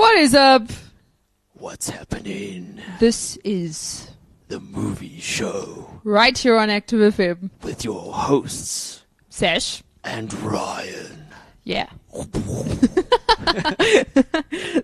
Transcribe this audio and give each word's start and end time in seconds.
What 0.00 0.16
is 0.16 0.34
up? 0.34 0.62
What's 1.52 1.90
happening? 1.90 2.80
This 3.00 3.36
is 3.44 4.08
The 4.48 4.58
movie 4.58 5.20
show 5.20 5.90
right 6.04 6.36
here 6.36 6.56
on 6.56 6.70
Active 6.70 7.14
FM. 7.14 7.50
with 7.62 7.84
your 7.84 8.10
hosts 8.14 9.02
Sash. 9.28 9.82
and 10.02 10.32
Ryan. 10.42 11.26
Yeah. 11.64 11.88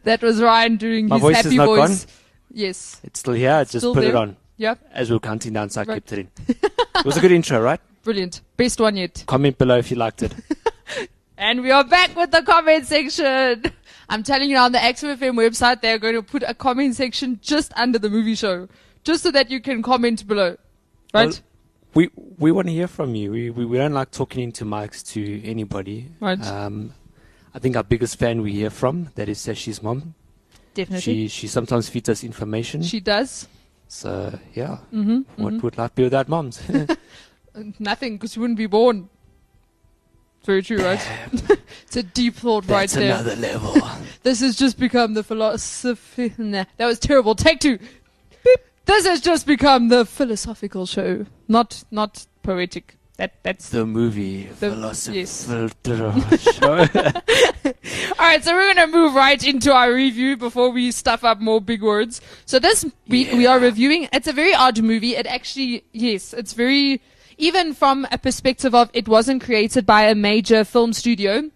that 0.04 0.18
was 0.22 0.42
Ryan 0.42 0.76
doing 0.76 1.08
My 1.08 1.16
his 1.16 1.22
voice 1.22 1.38
is 1.38 1.44
happy 1.44 1.56
not 1.56 1.66
voice. 1.66 2.04
gone? 2.04 2.12
Yes. 2.52 3.00
It's 3.02 3.20
still 3.20 3.32
here. 3.34 3.52
I 3.54 3.64
just 3.64 3.78
Still 3.78 3.94
put 3.94 4.04
it 4.04 4.08
there? 4.12 4.18
on 4.18 4.36
Yep. 4.58 4.78
as 4.92 5.08
we 5.08 5.16
were 5.16 5.20
counting 5.20 5.54
down, 5.54 5.70
so 5.70 5.80
I 5.80 5.84
Right. 5.84 5.94
kept 5.94 6.12
it 6.12 6.18
in. 6.18 6.28
it 6.48 7.04
was 7.06 7.16
a 7.16 7.20
good 7.20 7.32
intro, 7.32 7.58
right? 7.60 7.80
Brilliant. 8.04 8.42
Best 8.58 8.78
one 8.80 8.96
yet. 8.96 9.24
Comment 9.26 9.56
below 9.56 9.78
if 9.78 9.90
you 9.90 9.96
liked 9.96 10.22
it. 10.22 10.34
And 11.38 11.60
we 11.60 11.70
are 11.70 11.84
back 11.84 12.16
with 12.16 12.30
the 12.30 12.40
comment 12.40 12.86
section. 12.86 13.64
I'm 14.08 14.22
telling 14.22 14.48
you 14.48 14.56
now, 14.56 14.66
on 14.66 14.72
the 14.72 14.82
Active 14.82 15.18
FM 15.18 15.34
website, 15.34 15.80
they're 15.80 15.98
going 15.98 16.14
to 16.14 16.22
put 16.22 16.42
a 16.46 16.54
comment 16.54 16.94
section 16.94 17.40
just 17.42 17.72
under 17.76 17.98
the 17.98 18.08
movie 18.08 18.34
show. 18.34 18.68
Just 19.04 19.22
so 19.22 19.30
that 19.30 19.50
you 19.50 19.60
can 19.60 19.82
comment 19.82 20.26
below. 20.26 20.56
Right? 21.14 21.28
Well, 21.28 21.32
we 21.94 22.10
we 22.38 22.52
want 22.52 22.68
to 22.68 22.72
hear 22.72 22.88
from 22.88 23.14
you. 23.14 23.30
We, 23.30 23.50
we 23.50 23.64
we 23.64 23.78
don't 23.78 23.94
like 23.94 24.10
talking 24.10 24.42
into 24.42 24.64
mics 24.64 25.06
to 25.12 25.44
anybody. 25.44 26.08
Right. 26.20 26.44
Um, 26.46 26.92
I 27.54 27.58
think 27.58 27.76
our 27.76 27.84
biggest 27.84 28.18
fan 28.18 28.42
we 28.42 28.52
hear 28.52 28.70
from 28.70 29.10
that 29.14 29.28
is 29.28 29.38
Sashi's 29.38 29.82
mom. 29.82 30.14
Definitely. 30.74 31.00
She 31.00 31.28
she 31.28 31.46
sometimes 31.48 31.88
feeds 31.88 32.08
us 32.08 32.22
information. 32.22 32.82
She 32.82 33.00
does. 33.00 33.48
so 33.88 34.38
yeah. 34.54 34.78
Mm-hmm. 34.92 35.42
What 35.42 35.62
would 35.62 35.78
life 35.78 35.94
be 35.94 36.02
without 36.02 36.28
moms? 36.28 36.60
Nothing, 37.78 38.16
because 38.16 38.36
you 38.36 38.42
wouldn't 38.42 38.58
be 38.58 38.66
born. 38.66 39.08
Very 40.46 40.62
true, 40.62 40.78
right? 40.78 41.04
it's 41.82 41.96
a 41.96 42.04
deep 42.04 42.36
thought 42.36 42.68
right 42.68 42.82
That's 42.88 42.94
there. 42.94 43.14
another 43.14 43.34
level. 43.36 43.76
This 44.22 44.40
has 44.40 44.56
just 44.56 44.76
become 44.78 45.14
the 45.14 45.22
philosophy. 45.22 46.32
Nah, 46.36 46.64
that 46.78 46.86
was 46.86 46.98
terrible. 46.98 47.36
Take 47.36 47.60
two. 47.60 47.78
Beep. 47.78 48.60
This 48.84 49.06
has 49.06 49.20
just 49.20 49.46
become 49.46 49.88
the 49.88 50.04
philosophical 50.04 50.84
show, 50.86 51.26
not 51.46 51.84
not 51.92 52.26
poetic. 52.42 52.96
That 53.16 53.32
that's 53.42 53.70
the 53.70 53.86
movie 53.86 54.44
The- 54.60 54.70
philosophy 54.70 55.18
yes. 55.20 55.48
all 55.48 56.78
right. 58.18 58.44
So 58.44 58.52
we're 58.54 58.74
gonna 58.74 58.86
move 58.86 59.14
right 59.14 59.42
into 59.46 59.72
our 59.72 59.92
review 59.92 60.36
before 60.36 60.70
we 60.70 60.90
stuff 60.92 61.24
up 61.24 61.40
more 61.40 61.60
big 61.60 61.82
words. 61.82 62.20
So 62.44 62.58
this 62.58 62.84
week 63.08 63.32
we 63.32 63.46
are 63.46 63.58
reviewing. 63.58 64.08
It's 64.12 64.28
a 64.28 64.32
very 64.34 64.54
odd 64.54 64.82
movie. 64.82 65.16
It 65.16 65.26
actually, 65.26 65.84
yes, 65.92 66.34
it's 66.34 66.52
very 66.52 67.00
even 67.38 67.72
from 67.74 68.06
a 68.12 68.18
perspective 68.18 68.74
of 68.74 68.90
it 68.92 69.08
wasn't 69.08 69.42
created 69.42 69.86
by 69.86 70.02
a 70.02 70.14
major 70.14 70.64
film 70.64 70.92
studio. 70.92 71.50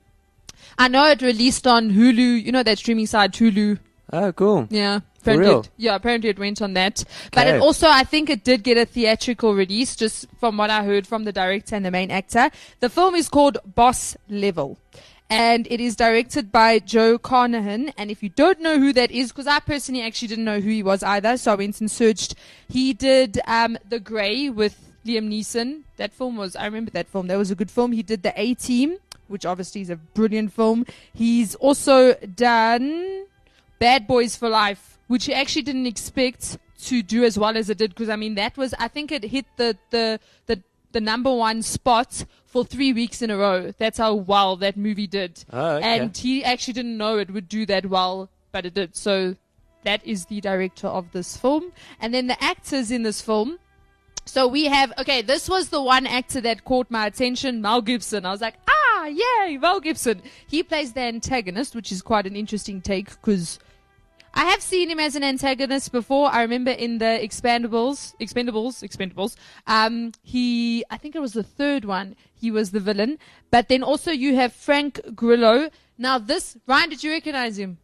I 0.79 0.89
know 0.89 1.05
it 1.09 1.21
released 1.21 1.67
on 1.67 1.91
Hulu. 1.91 2.43
You 2.43 2.53
know 2.53 2.63
that 2.63 2.79
streaming 2.79 3.07
site 3.07 3.33
Hulu. 3.33 3.79
oh, 4.15 4.33
cool. 4.33 4.67
Yeah. 4.71 5.01
Apparently? 5.23 5.61
It, 5.61 5.71
yeah, 5.77 5.95
apparently 5.95 6.31
it 6.31 6.39
went 6.39 6.63
on 6.63 6.75
that. 6.75 7.05
But 7.33 7.47
it 7.47 7.61
also, 7.61 7.89
I 7.89 8.05
think 8.05 8.31
it 8.31 8.45
did 8.45 8.63
get 8.63 8.77
a 8.77 8.87
theatrical 8.87 9.55
release, 9.55 9.97
just 9.97 10.27
from 10.39 10.57
what 10.57 10.71
I 10.71 10.85
heard 10.85 11.07
from 11.07 11.25
the 11.25 11.33
director 11.33 11.77
and 11.77 11.85
the 11.85 11.91
main 11.91 12.11
actor. 12.11 12.51
The 12.81 12.89
film 12.89 13.15
is 13.15 13.29
called 13.29 13.59
Boss 13.65 14.17
Level. 14.29 14.79
And 15.33 15.69
it 15.71 15.81
is 15.81 15.95
directed 15.95 16.51
by 16.51 16.81
Joe 16.81 17.17
Carnahan. 17.17 17.91
And 17.97 18.11
if 18.11 18.21
you 18.21 18.31
don't 18.31 18.61
know 18.61 18.81
who 18.81 18.93
that 18.95 19.13
is, 19.13 19.31
because 19.31 19.47
I 19.47 19.61
personally 19.61 20.03
actually 20.03 20.27
didn't 20.27 20.45
know 20.45 20.59
who 20.59 20.71
he 20.71 20.83
was 20.83 21.05
either, 21.05 21.37
so 21.37 21.53
I 21.53 21.55
went 21.55 21.81
and 21.81 21.89
searched. 21.89 22.35
He 22.69 22.93
did 22.93 23.41
um, 23.47 23.79
The 23.89 24.01
Grey 24.01 24.51
with 24.51 24.77
Liam 25.07 25.29
Neeson. 25.29 25.83
That 25.99 26.13
film 26.13 26.37
was, 26.37 26.57
I 26.57 26.65
remember 26.65 26.91
that 26.93 27.07
film. 27.07 27.29
That 27.29 27.39
was 27.39 27.53
a 27.53 27.55
good 27.55 27.71
film. 27.71 27.93
He 27.93 28.03
did 28.03 28.25
The 28.25 28.33
A 28.35 28.55
Team, 28.55 28.97
which 29.29 29.47
obviously 29.47 29.83
is 29.83 29.91
a 29.91 29.97
brilliant 29.97 30.53
film. 30.53 30.85
He's 31.15 31.55
also 31.55 32.15
done 32.15 33.27
Bad 33.79 34.09
Boys 34.09 34.35
for 34.35 34.49
Life, 34.49 34.99
which 35.11 35.25
he 35.25 35.35
actually 35.35 35.63
didn't 35.63 35.87
expect 35.87 36.57
to 36.83 37.03
do 37.03 37.25
as 37.25 37.37
well 37.37 37.57
as 37.57 37.69
it 37.69 37.79
did. 37.79 37.91
Because 37.91 38.09
I 38.09 38.15
mean, 38.15 38.37
that 38.37 38.57
was 38.57 38.73
I 38.79 38.87
think 38.87 39.11
it 39.11 39.25
hit 39.25 39.45
the 39.57 39.77
the 39.91 40.21
the 40.47 40.63
the 40.93 41.01
number 41.01 41.35
one 41.35 41.63
spot 41.63 42.25
for 42.47 42.65
three 42.65 42.93
weeks 42.93 43.21
in 43.21 43.29
a 43.29 43.37
row. 43.37 43.73
That's 43.77 43.99
how 43.99 44.15
well 44.15 44.55
that 44.59 44.77
movie 44.77 45.09
did. 45.09 45.45
Oh, 45.53 45.77
okay. 45.77 45.99
And 45.99 46.17
he 46.17 46.45
actually 46.45 46.75
didn't 46.75 46.97
know 46.97 47.19
it 47.19 47.33
would 47.33 47.49
do 47.49 47.67
that 47.67 47.87
well, 47.87 48.31
but 48.53 48.65
it 48.65 48.75
did. 48.75 48.95
So 48.95 49.35
that 49.83 50.07
is 50.07 50.27
the 50.27 50.41
director 50.41 50.87
of 50.87 51.11
this 51.11 51.37
film, 51.37 51.73
and 52.01 52.15
then 52.15 52.29
the 52.29 52.41
actors 52.41 52.93
in 52.93 53.03
this 53.03 53.21
film. 53.21 53.59
So 54.27 54.47
we 54.47 54.67
have 54.67 54.93
okay. 54.97 55.23
This 55.23 55.49
was 55.49 55.71
the 55.71 55.83
one 55.83 56.07
actor 56.07 56.41
that 56.43 56.65
caught 56.65 56.89
my 56.89 57.07
attention, 57.07 57.61
Mel 57.61 57.83
Gibson. 57.83 58.25
I 58.25 58.31
was 58.31 58.41
like, 58.41 58.55
ah, 58.69 59.07
yay, 59.07 59.57
Mel 59.57 59.81
Gibson. 59.81 60.23
He 60.47 60.63
plays 60.63 60.93
the 60.93 61.01
antagonist, 61.01 61.75
which 61.75 61.91
is 61.91 62.01
quite 62.01 62.27
an 62.27 62.37
interesting 62.37 62.81
take 62.81 63.11
because 63.11 63.59
I 64.33 64.45
have 64.45 64.63
seen 64.63 64.91
him 64.91 65.01
as 65.01 65.17
an 65.17 65.25
antagonist 65.25 65.91
before. 65.93 66.31
I 66.31 66.43
remember 66.43 66.71
in 66.71 66.99
the 66.99 67.19
Expendables, 67.21 68.15
Expendables, 68.21 68.83
Expendables. 68.89 69.37
Um, 69.67 70.13
he, 70.23 70.85
I 70.91 70.97
think 70.97 71.17
it 71.17 71.21
was 71.21 71.33
the 71.33 71.43
third 71.43 71.85
one. 71.85 72.15
He 72.33 72.51
was 72.51 72.71
the 72.71 72.81
villain. 72.81 73.19
But 73.51 73.69
then 73.69 73.83
also 73.83 74.13
you 74.13 74.37
have 74.37 74.53
Frank 74.53 75.01
Grillo. 75.15 75.71
Now 75.99 76.19
this, 76.19 76.57
Ryan, 76.67 76.91
did 76.91 77.03
you 77.05 77.11
recognize 77.11 77.59
him? 77.59 77.79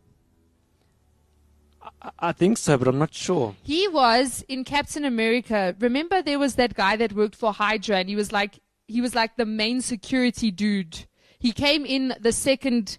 I- 1.82 2.10
I 2.18 2.32
think 2.32 2.58
so, 2.58 2.76
but 2.78 2.88
I'm 2.88 2.98
not 2.98 3.14
sure. 3.14 3.54
He 3.62 3.88
was 3.88 4.44
in 4.48 4.64
Captain 4.64 5.04
America. 5.04 5.74
Remember 5.80 6.22
there 6.22 6.38
was 6.38 6.54
that 6.54 6.74
guy 6.74 6.96
that 6.96 7.12
worked 7.12 7.36
for 7.36 7.52
Hydra 7.52 7.98
and 7.98 8.08
he 8.08 8.16
was 8.16 8.32
like 8.32 8.60
he 8.88 9.00
was 9.00 9.14
like 9.16 9.36
the 9.36 9.46
main 9.46 9.80
security 9.80 10.50
dude. 10.52 11.06
He 11.38 11.50
came 11.52 11.84
in 11.84 12.14
the 12.20 12.30
second 12.32 12.98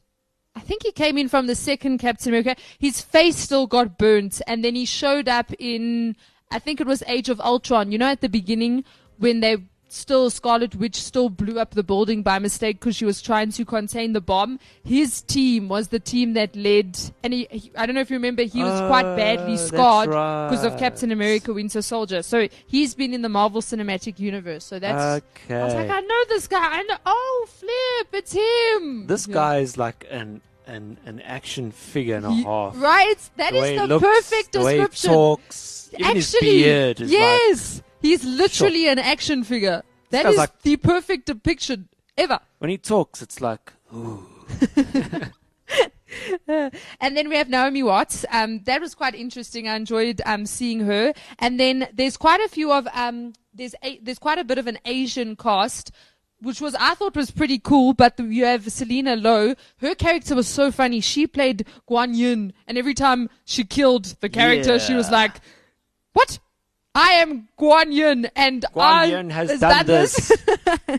I 0.57 0.59
think 0.59 0.81
he 0.81 0.91
came 0.91 1.19
in 1.19 1.29
from 1.29 1.45
the 1.45 1.53
second 1.53 1.99
Captain 1.99 2.29
America. 2.29 2.55
His 2.79 2.99
face 2.99 3.37
still 3.37 3.67
got 3.67 3.99
burnt 3.99 4.41
and 4.47 4.65
then 4.65 4.73
he 4.73 4.85
showed 4.85 5.27
up 5.27 5.53
in 5.59 6.15
I 6.49 6.57
think 6.57 6.81
it 6.81 6.87
was 6.87 7.03
Age 7.05 7.29
of 7.29 7.39
Ultron. 7.39 7.91
You 7.91 7.99
know 7.99 8.07
at 8.07 8.21
the 8.21 8.27
beginning 8.27 8.83
when 9.19 9.41
they 9.41 9.57
still 9.89 10.29
Scarlet 10.29 10.75
Witch 10.75 10.95
still 11.01 11.29
blew 11.29 11.59
up 11.59 11.71
the 11.71 11.83
building 11.83 12.21
by 12.23 12.39
mistake 12.39 12.79
because 12.79 12.95
she 12.95 13.05
was 13.05 13.21
trying 13.21 13.51
to 13.53 13.65
contain 13.65 14.13
the 14.13 14.21
bomb. 14.21 14.59
His 14.83 15.21
team 15.21 15.69
was 15.69 15.87
the 15.89 15.99
team 15.99 16.33
that 16.33 16.55
led, 16.55 16.97
and 17.23 17.33
he, 17.33 17.47
he- 17.49 17.71
I 17.75 17.85
don't 17.85 17.95
know 17.95 18.01
if 18.01 18.09
you 18.09 18.17
remember, 18.17 18.43
he 18.43 18.63
was 18.63 18.79
quite 18.89 19.05
oh, 19.05 19.15
badly 19.15 19.53
Oh, 19.53 19.55
scarred 19.57 20.09
because 20.09 20.63
of. 20.63 20.77
Captain 20.77 21.11
America 21.11 21.53
Winter 21.53 21.81
Soldier. 21.81 22.21
So 22.21 22.47
he's 22.67 22.93
been 22.93 23.13
in 23.13 23.21
the 23.23 23.29
Marvel 23.29 23.61
Cinematic 23.61 24.19
Universe. 24.19 24.63
So 24.63 24.77
that's. 24.77 25.23
okay. 25.47 25.55
I 25.59 25.63
was 25.65 25.73
like, 25.73 25.89
I 25.89 26.01
know 26.01 26.23
this 26.29 26.47
guy. 26.47 26.59
I 26.61 26.83
know. 26.83 26.97
Oh, 27.05 27.47
flip, 27.49 28.07
it's 28.13 28.31
him. 28.33 29.07
This 29.07 29.27
Yeah. 29.27 29.33
guy 29.33 29.57
is 29.59 29.77
like 29.77 30.05
an 30.11 30.41
an 30.67 30.97
an 31.05 31.21
action 31.21 31.71
figure 31.71 32.15
and 32.17 32.25
a 32.25 32.31
half. 32.31 32.79
Right? 32.79 33.15
That 33.37 33.53
the 33.53 33.59
is 33.63 33.79
the 33.79 33.87
looks, 33.87 34.05
perfect 34.05 34.51
the 34.51 34.61
way 34.61 34.73
he 34.77 34.81
description. 34.85 35.11
talks, 35.13 35.89
even 35.97 36.15
his 36.17 36.35
Actually, 36.35 36.51
beard 36.63 37.01
is 37.01 37.09
like 37.11 37.19
yes, 37.19 37.81
he's 38.07 38.23
literally 38.23 38.87
an 38.87 38.99
action 38.99 39.43
figure. 39.43 39.83
That 40.09 40.25
is 40.25 40.37
like- 40.37 40.61
the 40.61 40.77
perfect 40.77 41.25
depiction 41.27 41.89
ever. 42.17 42.39
when 42.59 42.69
he 42.69 42.77
talks, 42.77 43.21
it's 43.21 43.41
like 43.41 43.73
ooh. 43.93 44.25
And 46.47 47.15
then 47.17 47.29
we 47.29 47.35
have 47.35 47.49
Naomi 47.49 47.83
Watts. 47.83 48.25
Um, 48.31 48.61
that 48.63 48.81
was 48.81 48.95
quite 48.95 49.13
interesting. 49.15 49.67
I 49.67 49.75
enjoyed 49.75 50.21
um, 50.25 50.45
seeing 50.45 50.79
her. 50.81 51.13
And 51.39 51.59
then 51.59 51.87
there's 51.93 52.17
quite 52.17 52.41
a 52.41 52.47
few 52.47 52.71
of 52.71 52.87
um, 52.93 53.33
there's 53.53 53.75
a, 53.83 53.99
there's 53.99 54.19
quite 54.19 54.37
a 54.39 54.43
bit 54.43 54.57
of 54.57 54.67
an 54.67 54.79
Asian 54.85 55.35
cast, 55.35 55.91
which 56.41 56.61
was 56.61 56.75
I 56.75 56.95
thought 56.95 57.15
was 57.15 57.31
pretty 57.31 57.59
cool. 57.59 57.93
But 57.93 58.17
the, 58.17 58.23
you 58.23 58.45
have 58.45 58.71
Selina 58.71 59.15
Lo. 59.15 59.53
Her 59.79 59.95
character 59.95 60.33
was 60.35 60.47
so 60.47 60.71
funny. 60.71 61.01
She 61.01 61.27
played 61.27 61.65
Guan 61.89 62.15
Yin, 62.15 62.53
and 62.67 62.77
every 62.77 62.93
time 62.93 63.29
she 63.45 63.63
killed 63.63 64.05
the 64.21 64.29
character, 64.29 64.79
she 64.79 64.93
was 64.93 65.11
like, 65.11 65.41
"What? 66.13 66.39
I 66.97 67.11
am 67.11 67.47
Guan 67.59 67.93
Yin, 67.93 68.27
and 68.35 68.65
Guan 68.73 68.81
I 68.81 69.05
Yin 69.05 69.29
has 69.29 69.59
done 69.59 69.85
this. 69.85 70.31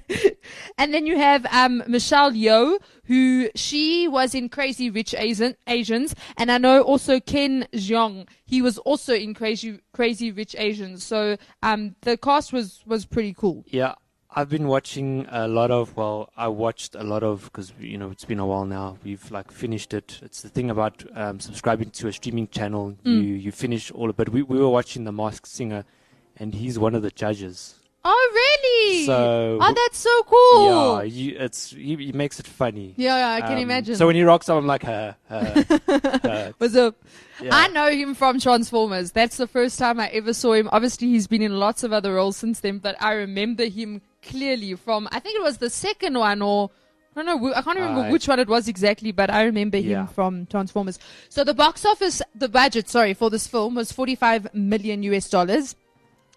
and 0.79 0.95
then 0.95 1.07
you 1.07 1.19
have 1.19 1.45
um, 1.47 1.83
Michelle 1.89 2.31
Yeoh, 2.31 2.79
who 3.07 3.51
she 3.57 4.07
was 4.07 4.33
in 4.33 4.49
Crazy 4.49 4.91
Rich 4.91 5.17
Asian, 5.19 5.57
Asians, 5.67 6.15
and 6.37 6.53
I 6.53 6.59
know 6.59 6.83
also 6.83 7.19
Ken 7.19 7.67
Jeong. 7.73 8.29
He 8.45 8.63
was 8.63 8.79
also 8.79 9.13
in 9.13 9.35
Crazy 9.35 9.81
Crazy 9.93 10.31
Rich 10.31 10.55
Asians. 10.57 11.03
So 11.03 11.37
um, 11.65 11.97
the 12.03 12.17
cast 12.17 12.53
was 12.53 12.81
was 12.87 13.05
pretty 13.05 13.35
cool. 13.35 13.65
Yeah, 13.67 13.95
I've 14.39 14.49
been 14.49 14.69
watching 14.69 15.27
a 15.31 15.49
lot 15.49 15.71
of. 15.73 15.97
Well, 15.97 16.31
I 16.37 16.47
watched 16.47 16.95
a 16.95 17.03
lot 17.03 17.23
of 17.25 17.45
because 17.45 17.73
you 17.81 17.99
know 17.99 18.11
it's 18.11 18.25
been 18.25 18.39
a 18.39 18.47
while 18.47 18.65
now. 18.65 18.97
We've 19.03 19.29
like 19.33 19.51
finished 19.51 19.93
it. 19.95 20.21
It's 20.23 20.43
the 20.43 20.49
thing 20.49 20.71
about 20.71 21.03
um, 21.15 21.41
subscribing 21.41 21.91
to 21.91 22.07
a 22.07 22.13
streaming 22.13 22.47
channel. 22.49 22.95
Mm. 23.05 23.23
You 23.25 23.35
you 23.47 23.51
finish 23.53 23.91
all 23.91 24.09
of 24.11 24.21
it. 24.21 24.29
We 24.29 24.43
we 24.43 24.59
were 24.59 24.69
watching 24.69 25.03
The 25.05 25.13
Masked 25.13 25.49
Singer, 25.49 25.85
and 26.37 26.55
he's 26.55 26.79
one 26.79 26.95
of 26.95 27.03
the 27.03 27.11
judges. 27.11 27.75
Oh, 28.05 28.31
really? 28.33 29.07
So- 29.07 29.59
oh, 29.61 29.75
that's 29.75 29.99
so 29.99 30.23
cool. 30.23 30.99
Yeah, 30.99 31.03
you, 31.03 31.37
it's 31.39 31.71
he, 31.73 31.97
he 31.97 32.13
makes 32.13 32.39
it 32.39 32.47
funny. 32.47 32.95
Yeah, 32.97 33.17
yeah, 33.19 33.33
I 33.39 33.41
can 33.41 33.57
Um, 33.59 33.59
imagine. 33.69 33.97
So 33.97 34.07
when 34.07 34.15
he 34.15 34.23
rocks 34.23 34.49
up, 34.49 34.57
I'm 34.57 34.69
like, 34.69 34.85
uh, 34.85 35.15
uh, 35.29 35.63
uh, 35.89 36.53
What's 36.59 36.77
up? 36.77 36.95
yeah. 37.43 37.51
I 37.53 37.67
know 37.69 37.91
him 37.91 38.15
from 38.15 38.39
Transformers. 38.39 39.11
That's 39.11 39.37
the 39.37 39.49
first 39.49 39.79
time 39.81 39.99
I 39.99 40.09
ever 40.11 40.33
saw 40.33 40.53
him. 40.53 40.69
Obviously, 40.71 41.09
he's 41.09 41.27
been 41.27 41.43
in 41.43 41.59
lots 41.59 41.83
of 41.83 41.93
other 41.93 42.15
roles 42.15 42.37
since 42.37 42.61
then, 42.61 42.79
but 42.79 42.95
I 43.01 43.13
remember 43.15 43.65
him 43.67 44.01
clearly 44.23 44.75
from, 44.75 45.09
I 45.11 45.21
think 45.21 45.37
it 45.37 45.43
was 45.43 45.59
the 45.59 45.71
second 45.71 46.19
one 46.19 46.43
or, 46.43 46.71
I 47.17 47.23
don't 47.23 47.43
know, 47.43 47.55
I 47.55 47.63
can't 47.63 47.79
remember 47.79 48.03
Aye. 48.03 48.11
which 48.11 48.29
one 48.29 48.39
it 48.39 48.49
was 48.49 48.69
exactly, 48.69 49.13
but 49.13 49.31
I 49.31 49.45
remember 49.45 49.79
him 49.79 50.07
from 50.09 50.47
Transformers. 50.47 50.99
So 51.29 51.45
the 51.45 51.55
box 51.55 51.85
office, 51.85 52.23
the 52.35 52.49
budget, 52.49 52.89
sorry, 52.89 53.15
for 53.15 53.31
this 53.31 53.47
film 53.47 53.75
was 53.75 53.91
45 53.93 54.55
million 54.55 55.03
US 55.05 55.29
dollars. 55.29 55.75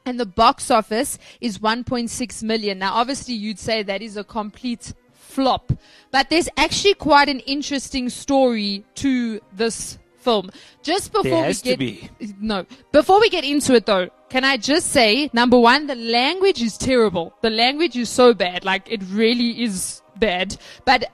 And 0.04 0.20
the 0.20 0.26
box 0.26 0.72
office 0.72 1.20
is 1.42 1.60
1.6 1.60 2.42
million. 2.44 2.80
Now, 2.80 2.96
obviously, 2.96 3.36
you'd 3.36 3.60
say 3.60 3.84
that 3.84 4.02
is 4.02 4.18
a 4.18 4.24
complete 4.24 4.94
flop, 5.14 5.72
but 6.10 6.30
there's 6.30 6.50
actually 6.58 6.96
quite 6.96 7.30
an 7.30 7.40
interesting 7.42 8.10
story 8.10 8.84
to 8.96 9.40
this 9.54 9.98
film. 10.22 10.50
Just 10.84 11.12
before 11.12 11.46
we 11.46 11.54
get 11.54 11.80
be. 11.80 12.10
no, 12.40 12.66
before 12.92 13.20
we 13.20 13.30
get 13.30 13.44
into 13.44 13.74
it 13.74 13.86
though, 13.86 14.10
can 14.30 14.46
I 14.46 14.58
just 14.58 14.88
say 14.88 15.30
number 15.34 15.60
one, 15.60 15.88
the 15.88 15.96
language 15.96 16.62
is 16.62 16.78
terrible. 16.78 17.34
The 17.42 17.50
language 17.50 17.98
is 17.98 18.10
so 18.10 18.34
bad, 18.34 18.64
like 18.64 18.90
it 18.90 19.02
really 19.10 19.62
is 19.62 20.02
bad. 20.18 20.58
But 20.86 21.12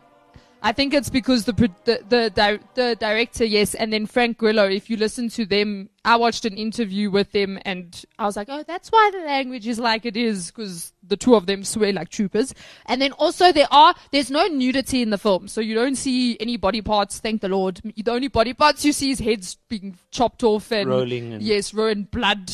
I 0.67 0.73
think 0.73 0.93
it's 0.93 1.09
because 1.09 1.45
the 1.45 1.53
the 1.53 2.03
the, 2.09 2.59
the 2.75 2.97
director, 2.99 3.45
yes, 3.45 3.73
and 3.73 3.93
then 3.93 4.05
Frank 4.05 4.37
Grillo. 4.37 4.67
If 4.67 4.89
you 4.89 4.97
listen 4.97 5.29
to 5.29 5.45
them, 5.45 5.89
I 6.03 6.17
watched 6.17 6.43
an 6.43 6.57
interview 6.57 7.09
with 7.09 7.31
them, 7.31 7.57
and 7.63 8.03
I 8.19 8.25
was 8.25 8.35
like, 8.35 8.49
oh, 8.49 8.63
that's 8.67 8.89
why 8.89 9.09
the 9.13 9.19
language 9.19 9.65
is 9.65 9.79
like 9.79 10.05
it 10.05 10.17
is, 10.17 10.51
because 10.51 10.91
the 11.07 11.15
two 11.15 11.35
of 11.35 11.45
them 11.45 11.63
swear 11.63 11.93
like 11.93 12.09
troopers. 12.09 12.53
And 12.85 13.01
then 13.01 13.13
also 13.13 13.53
there 13.53 13.71
are 13.71 13.95
there's 14.11 14.29
no 14.29 14.45
nudity 14.47 15.01
in 15.01 15.09
the 15.09 15.17
film, 15.17 15.47
so 15.47 15.61
you 15.61 15.73
don't 15.73 15.95
see 15.95 16.37
any 16.41 16.57
body 16.57 16.81
parts. 16.81 17.19
Thank 17.19 17.39
the 17.39 17.47
Lord. 17.47 17.79
The 17.95 18.11
only 18.11 18.27
body 18.27 18.53
parts 18.53 18.83
you 18.83 18.91
see 18.91 19.11
is 19.11 19.19
heads 19.19 19.55
being 19.69 19.97
chopped 20.11 20.43
off 20.43 20.69
and 20.73 20.89
Rolling 20.89 21.31
and- 21.31 21.41
yes, 21.41 21.73
ruined 21.73 22.11
blood 22.11 22.49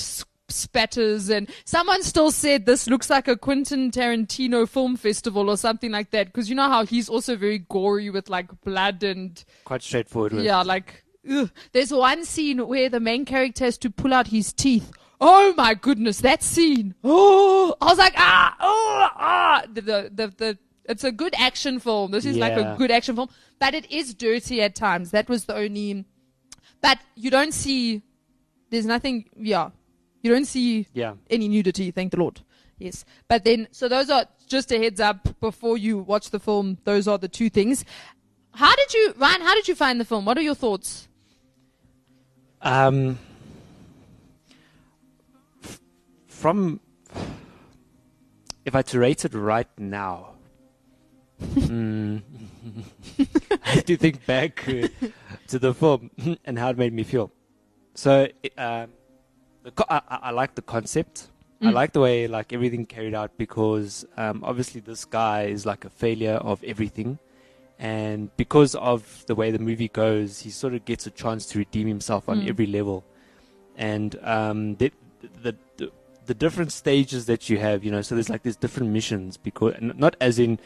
spatters 0.54 1.30
and 1.30 1.50
someone 1.66 2.04
still 2.04 2.32
said 2.32 2.66
this 2.66 2.88
looks 2.88 3.10
like 3.10 3.28
a 3.28 3.36
Quentin 3.36 3.92
Tarantino 3.92 4.68
film 4.68 4.96
festival 4.96 5.50
or 5.50 5.58
something 5.58 5.92
like 5.92 6.12
that 6.12 6.28
because 6.28 6.50
you 6.50 6.56
know 6.56 6.70
how 6.70 6.86
he's 6.86 7.10
also 7.10 7.36
very 7.36 7.60
gory 7.60 8.10
with 8.10 8.30
like 8.30 8.50
blood 8.62 9.04
and 9.04 9.44
quite 9.66 9.82
straightforward. 9.82 10.34
With. 10.34 10.44
yeah 10.46 10.62
like 10.62 11.04
ugh. 11.30 11.52
there's 11.72 11.92
one 11.92 12.26
scene 12.26 12.66
where 12.68 12.90
the 12.90 13.00
main 13.00 13.26
character 13.26 13.66
has 13.66 13.78
to 13.80 13.90
pull 13.90 14.14
out 14.14 14.28
his 14.28 14.54
teeth 14.54 14.92
oh 15.20 15.54
my 15.58 15.74
goodness 15.74 16.22
that 16.22 16.44
scene 16.44 16.96
oh 17.04 17.76
I 17.82 17.86
was 17.86 17.98
like 17.98 18.14
ah 18.18 18.56
oh 18.60 19.10
ah 19.16 19.64
the 19.72 19.82
the 19.82 20.12
the, 20.14 20.28
the 20.38 20.58
it's 20.86 21.04
a 21.04 21.12
good 21.12 21.34
action 21.38 21.80
film 21.80 22.12
this 22.12 22.26
is 22.26 22.38
like 22.38 22.58
a 22.58 22.76
good 22.78 22.92
action 22.92 23.16
film 23.16 23.30
but 23.60 23.74
it 23.74 23.90
is 23.90 24.14
dirty 24.14 24.62
at 24.62 24.76
times 24.76 25.12
that 25.12 25.30
was 25.30 25.46
the 25.46 25.56
only 25.56 26.06
but 26.82 27.00
you 27.16 27.32
don't 27.32 27.54
see 27.54 28.02
there's 28.70 28.86
nothing 28.86 29.26
yeah 29.38 29.70
you 30.24 30.32
don't 30.32 30.46
see 30.46 30.88
Yeah. 30.94 31.14
any 31.30 31.48
nudity, 31.48 31.92
thank 31.92 32.12
the 32.12 32.18
Lord. 32.18 32.42
Yes. 32.80 33.06
But 33.28 33.44
then, 33.44 33.68
so 33.72 33.88
those 33.88 34.10
are 34.10 34.26
just 34.48 34.72
a 34.72 34.78
heads 34.80 35.00
up 35.00 35.40
before 35.40 35.78
you 35.78 36.00
watch 36.00 36.32
the 36.32 36.40
film. 36.40 36.78
Those 36.86 37.08
are 37.08 37.18
the 37.20 37.28
two 37.28 37.50
things. 37.50 37.86
How 38.56 38.76
did 38.76 38.94
you, 38.94 39.14
Ryan, 39.18 39.42
how 39.42 39.54
did 39.54 39.68
you 39.68 39.76
find 39.76 40.00
the 40.00 40.06
film? 40.06 40.26
What 40.26 40.38
are 40.38 40.42
your 40.42 40.56
thoughts? 40.56 41.08
Um, 42.62 43.20
f- 45.64 45.80
from 46.28 46.80
if 48.66 48.76
I 48.76 48.82
to 48.84 49.00
rate 49.00 49.26
it 49.26 49.34
right 49.34 49.68
now, 49.78 50.30
mm, 51.44 52.22
I 53.64 53.70
have 53.70 53.86
to 53.86 53.98
think 53.98 54.26
back 54.26 54.68
uh, 54.68 54.88
to 55.48 55.60
the 55.60 55.74
film 55.74 56.10
and 56.46 56.58
how 56.58 56.70
it 56.70 56.78
made 56.78 56.94
me 56.94 57.04
feel. 57.04 57.32
So, 57.96 58.28
um, 58.58 58.88
co- 58.88 58.90
I, 59.90 60.02
I 60.10 60.20
I 60.24 60.32
like 60.32 60.56
the 60.56 60.62
concept. 60.62 61.28
I 61.62 61.66
Mm. 61.68 61.74
like 61.74 61.94
the 61.94 62.02
way 62.02 62.28
like 62.28 62.52
everything 62.52 62.86
carried 62.86 63.14
out 63.16 63.32
because 63.38 64.06
um, 64.18 64.44
obviously 64.44 64.82
this 64.82 65.06
guy 65.06 65.44
is 65.44 65.66
like 65.66 65.86
a 65.86 65.90
failure 65.90 66.36
of 66.36 66.62
everything, 66.64 67.20
and 67.80 68.36
because 68.36 68.76
of 68.76 69.24
the 69.28 69.36
way 69.36 69.50
the 69.52 69.60
movie 69.60 69.88
goes, 69.88 70.42
he 70.42 70.50
sort 70.50 70.74
of 70.74 70.84
gets 70.84 71.08
a 71.08 71.12
chance 71.12 71.46
to 71.48 71.60
redeem 71.60 71.88
himself 71.88 72.28
on 72.28 72.42
Mm. 72.42 72.50
every 72.50 72.66
level, 72.68 73.06
and 73.78 74.18
um, 74.24 74.76
the, 74.76 74.92
the 75.42 75.56
the 75.78 75.92
the 76.26 76.34
different 76.34 76.72
stages 76.72 77.26
that 77.28 77.50
you 77.50 77.58
have, 77.60 77.84
you 77.84 77.92
know, 77.92 78.02
so 78.02 78.16
there's 78.16 78.30
like 78.30 78.44
there's 78.44 78.56
different 78.58 78.90
missions 78.92 79.38
because 79.38 79.74
not 79.82 80.16
as 80.22 80.40
in, 80.40 80.60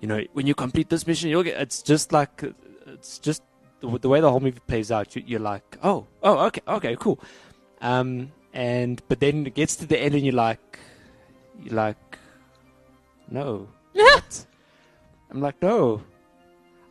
you 0.00 0.06
know, 0.08 0.22
when 0.32 0.46
you 0.46 0.54
complete 0.54 0.88
this 0.88 1.06
mission, 1.06 1.30
you'll 1.30 1.42
get. 1.42 1.60
It's 1.60 1.82
just 1.82 2.12
like 2.12 2.44
it's 2.86 3.18
just 3.18 3.42
the, 3.80 3.98
the 3.98 4.08
way 4.08 4.20
the 4.20 4.30
whole 4.30 4.40
movie 4.40 4.60
plays 4.66 4.90
out. 4.92 5.14
You, 5.16 5.22
you're 5.26 5.40
like, 5.40 5.78
oh, 5.82 6.06
oh, 6.22 6.46
okay, 6.46 6.62
okay, 6.68 6.96
cool. 6.98 7.18
Um, 7.80 8.32
and 8.52 9.02
but 9.08 9.20
then 9.20 9.46
it 9.46 9.54
gets 9.54 9.76
to 9.76 9.86
the 9.86 9.98
end 9.98 10.14
and 10.14 10.24
you're 10.24 10.34
like, 10.34 10.78
you're 11.62 11.74
like, 11.74 11.96
no. 13.30 13.68
What? 13.92 14.46
I'm 15.30 15.40
like, 15.40 15.60
no. 15.60 16.02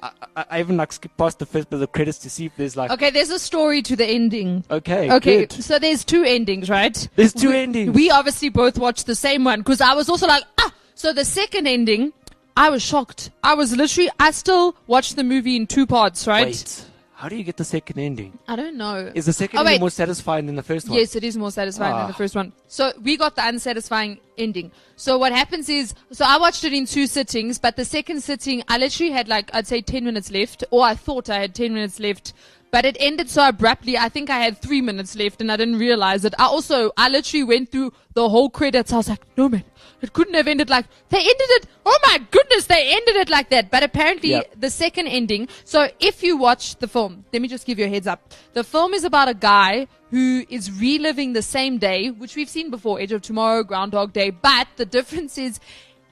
I, 0.02 0.12
I, 0.36 0.46
I 0.52 0.60
even 0.60 0.78
like 0.78 0.92
skip 0.92 1.12
past 1.18 1.40
the 1.40 1.46
first 1.46 1.70
bit 1.70 1.78
of 1.78 1.80
the 1.80 1.88
credits 1.88 2.20
to 2.20 2.30
see 2.30 2.46
if 2.46 2.56
there's 2.56 2.76
like, 2.78 2.92
Okay, 2.92 3.10
there's 3.10 3.32
a 3.32 3.40
story 3.40 3.82
to 3.84 3.96
the 3.96 4.06
ending. 4.06 4.64
okay, 4.70 5.12
Okay, 5.12 5.46
good. 5.46 5.54
so 5.54 5.80
there's 5.80 6.06
two 6.06 6.24
endings, 6.24 6.70
right? 6.70 7.08
There's 7.16 7.34
two 7.34 7.50
we, 7.50 7.58
endings. 7.58 7.96
We 7.96 8.12
obviously 8.12 8.50
both 8.50 8.78
watched 8.78 9.08
the 9.08 9.16
same 9.16 9.44
one 9.44 9.60
because 9.62 9.82
I 9.82 9.94
was 9.94 10.10
also 10.10 10.28
like, 10.28 10.44
ah. 10.60 10.72
So 10.94 11.14
the 11.14 11.26
second 11.26 11.68
ending, 11.68 12.14
I 12.56 12.70
was 12.70 12.82
shocked. 12.84 13.32
I 13.44 13.54
was 13.54 13.76
literally, 13.76 14.10
I 14.20 14.32
still 14.32 14.76
watched 14.88 15.16
the 15.16 15.24
movie 15.24 15.56
in 15.56 15.68
two 15.68 15.86
parts, 15.86 16.28
right? 16.28 16.48
Wait, 16.48 16.86
how 17.18 17.28
do 17.28 17.36
you 17.36 17.44
get 17.44 17.58
the 17.58 17.64
second 17.64 17.98
ending? 17.98 18.38
I 18.48 18.56
don't 18.56 18.78
know. 18.78 19.12
Is 19.16 19.26
the 19.26 19.34
second 19.34 19.58
Oh, 19.58 19.64
ending 19.64 19.80
more 19.80 19.90
satisfying 19.90 20.46
than 20.46 20.56
the 20.56 20.62
first 20.62 20.88
one? 20.88 21.00
Yes, 21.00 21.16
it 21.16 21.24
is 21.24 21.36
more 21.36 21.50
satisfying 21.50 21.94
than 21.96 22.04
Ah. 22.04 22.08
the 22.08 22.14
first 22.14 22.36
one. 22.36 22.54
So 22.68 22.94
we 23.02 23.18
got 23.18 23.36
the 23.36 23.42
unsatisfying 23.42 24.20
ending. 24.38 24.72
So 24.98 25.18
what 25.18 25.32
happens 25.32 25.68
is, 25.68 25.96
so 26.12 26.24
I 26.26 26.38
watched 26.38 26.64
it 26.64 26.74
in 26.74 26.86
two 26.86 27.08
sittings, 27.08 27.58
but 27.58 27.76
the 27.76 27.86
second 27.86 28.22
sitting, 28.22 28.62
I 28.68 28.78
literally 28.78 29.12
had 29.12 29.28
like, 29.28 29.50
I'd 29.56 29.66
say 29.66 29.82
10 29.82 30.06
minutes 30.06 30.30
left, 30.30 30.64
or 30.70 30.84
I 30.84 30.94
thought 30.94 31.28
I 31.28 31.40
had 31.40 31.56
10 31.56 31.74
minutes 31.74 32.00
left, 32.00 32.34
but 32.72 32.86
it 32.86 32.98
ended 33.00 33.30
so 33.30 33.48
abruptly. 33.48 33.98
I 33.98 34.10
think 34.10 34.30
I 34.30 34.40
had 34.40 34.62
three 34.62 34.82
minutes 34.82 35.16
left 35.16 35.42
and 35.42 35.52
I 35.52 35.58
didn't 35.58 35.78
realize 35.80 36.26
it. 36.26 36.34
I 36.38 36.46
also, 36.46 36.92
I 36.98 37.10
literally 37.10 37.44
went 37.44 37.72
through 37.72 37.94
the 38.14 38.28
whole 38.30 38.50
credits. 38.50 38.92
I 38.92 38.98
was 38.98 39.10
like, 39.10 39.22
no 39.38 39.48
man, 39.50 39.64
it 40.02 40.14
couldn't 40.14 40.34
have 40.34 40.48
ended 40.48 40.70
like, 40.70 40.86
they 41.10 41.20
ended 41.20 41.36
it. 41.38 41.68
Oh 41.86 41.98
my 42.04 42.20
goodness, 42.30 42.66
they 42.66 42.94
ended 42.96 43.16
it 43.16 43.30
like 43.30 43.50
that. 43.50 43.72
But 43.72 43.84
apparently 43.84 44.30
Yep. 44.32 44.56
the 44.60 44.70
second 44.70 45.08
ending. 45.08 45.48
So 45.64 45.90
if 46.00 46.24
you 46.24 46.38
watch 46.38 46.76
the 46.78 46.88
film, 46.88 47.26
let 47.32 47.42
me 47.42 47.48
just 47.48 47.66
give 47.66 47.80
you 47.80 47.86
a 47.86 47.90
heads 47.90 48.08
up. 48.08 48.34
The 48.54 48.64
film 48.64 48.94
is 48.94 49.04
about 49.04 49.30
a 49.30 49.34
guy 49.34 49.88
who 50.12 50.46
is 50.50 50.72
reliving 50.80 51.34
the 51.34 51.42
same 51.42 51.78
day, 51.78 52.10
which 52.12 52.36
we've 52.36 52.50
seen 52.50 52.70
before, 52.70 53.00
Edge 53.00 53.12
of 53.12 53.22
Tomorrow, 53.22 53.64
Groundhog 53.64 54.14
Day. 54.14 54.30
But 54.30 54.68
the 54.76 54.86
difference 54.86 55.38
is 55.38 55.60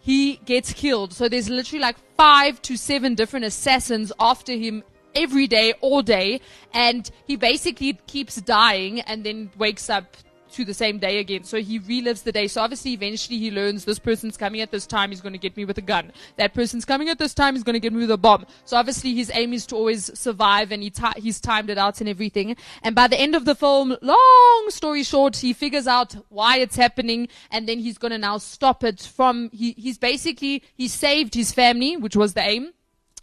he 0.01 0.37
gets 0.45 0.71
killed. 0.73 1.13
So 1.13 1.27
there's 1.27 1.49
literally 1.49 1.81
like 1.81 1.97
five 2.15 2.61
to 2.63 2.77
seven 2.77 3.15
different 3.15 3.45
assassins 3.45 4.11
after 4.19 4.53
him 4.53 4.83
every 5.15 5.47
day, 5.47 5.73
all 5.81 6.01
day. 6.01 6.41
And 6.73 7.09
he 7.25 7.35
basically 7.35 7.93
keeps 8.07 8.35
dying 8.37 9.01
and 9.01 9.23
then 9.23 9.51
wakes 9.57 9.89
up 9.89 10.17
to 10.55 10.63
the 10.63 10.73
same 10.73 10.99
day 10.99 11.19
again. 11.19 11.43
So 11.43 11.61
he 11.61 11.79
relives 11.79 12.23
the 12.23 12.31
day. 12.31 12.47
So 12.47 12.61
obviously, 12.61 12.93
eventually, 12.93 13.37
he 13.37 13.51
learns 13.51 13.83
this 13.83 13.99
person's 13.99 14.37
coming 14.37 14.61
at 14.61 14.71
this 14.71 14.87
time. 14.87 15.09
He's 15.09 15.21
going 15.21 15.33
to 15.33 15.39
get 15.39 15.55
me 15.57 15.65
with 15.65 15.77
a 15.77 15.81
gun. 15.81 16.11
That 16.37 16.53
person's 16.53 16.85
coming 16.85 17.09
at 17.09 17.19
this 17.19 17.33
time. 17.33 17.55
He's 17.55 17.63
going 17.63 17.73
to 17.73 17.79
get 17.79 17.91
me 17.91 17.99
with 17.99 18.11
a 18.11 18.17
bomb. 18.17 18.45
So 18.63 18.77
obviously, 18.77 19.13
his 19.13 19.29
aim 19.33 19.51
is 19.53 19.65
to 19.67 19.75
always 19.75 20.17
survive, 20.17 20.71
and 20.71 20.81
he 20.81 20.89
ti- 20.89 21.19
he's 21.19 21.41
timed 21.41 21.69
it 21.69 21.77
out 21.77 21.99
and 21.99 22.09
everything. 22.09 22.55
And 22.83 22.95
by 22.95 23.07
the 23.07 23.19
end 23.19 23.35
of 23.35 23.45
the 23.45 23.55
film, 23.55 23.97
long 24.01 24.65
story 24.69 25.03
short, 25.03 25.35
he 25.37 25.51
figures 25.51 25.87
out 25.87 26.15
why 26.29 26.57
it's 26.57 26.77
happening, 26.77 27.27
and 27.51 27.67
then 27.67 27.79
he's 27.79 27.97
going 27.97 28.11
to 28.11 28.17
now 28.17 28.37
stop 28.37 28.83
it 28.83 29.01
from. 29.01 29.49
He 29.51 29.73
he's 29.73 29.97
basically 29.97 30.63
he 30.75 30.87
saved 30.87 31.33
his 31.33 31.51
family, 31.51 31.97
which 31.97 32.15
was 32.15 32.33
the 32.33 32.41
aim. 32.41 32.71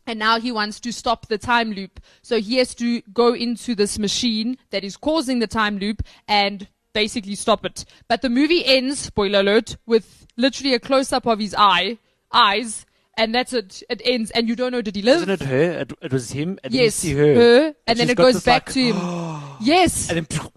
And 0.06 0.18
now 0.18 0.40
he 0.40 0.50
wants 0.50 0.80
to 0.80 0.92
stop 0.92 1.28
the 1.28 1.38
time 1.38 1.72
loop. 1.72 2.00
So 2.22 2.40
he 2.40 2.56
has 2.56 2.74
to 2.76 3.02
go 3.12 3.34
into 3.34 3.74
this 3.74 3.98
machine 3.98 4.58
that 4.70 4.84
is 4.84 4.96
causing 4.96 5.38
the 5.38 5.46
time 5.46 5.78
loop 5.78 6.02
and 6.26 6.68
basically 6.92 7.34
stop 7.34 7.64
it. 7.64 7.84
But 8.08 8.22
the 8.22 8.30
movie 8.30 8.64
ends, 8.64 8.98
spoiler 8.98 9.40
alert, 9.40 9.76
with 9.86 10.26
literally 10.36 10.74
a 10.74 10.80
close 10.80 11.12
up 11.12 11.26
of 11.26 11.38
his 11.38 11.54
eye, 11.56 11.98
eyes, 12.32 12.86
and 13.16 13.34
that's 13.34 13.52
it. 13.52 13.82
It 13.88 14.02
ends, 14.04 14.30
and 14.30 14.48
you 14.48 14.56
don't 14.56 14.72
know 14.72 14.82
did 14.82 14.96
he 14.96 15.02
live? 15.02 15.28
Isn't 15.28 15.42
it 15.42 15.42
her? 15.42 15.80
It, 15.80 15.92
it 16.00 16.12
was 16.12 16.30
him, 16.30 16.58
and 16.64 16.72
yes, 16.72 16.96
see 16.96 17.14
her, 17.14 17.74
and, 17.86 17.98
then 17.98 18.10
it 18.10 18.16
goes 18.16 18.42
back 18.42 18.66
like, 18.66 18.74
to 18.74 18.80
him. 18.80 19.56
yes, 19.60 20.10
and 20.10 20.26
then 20.26 20.50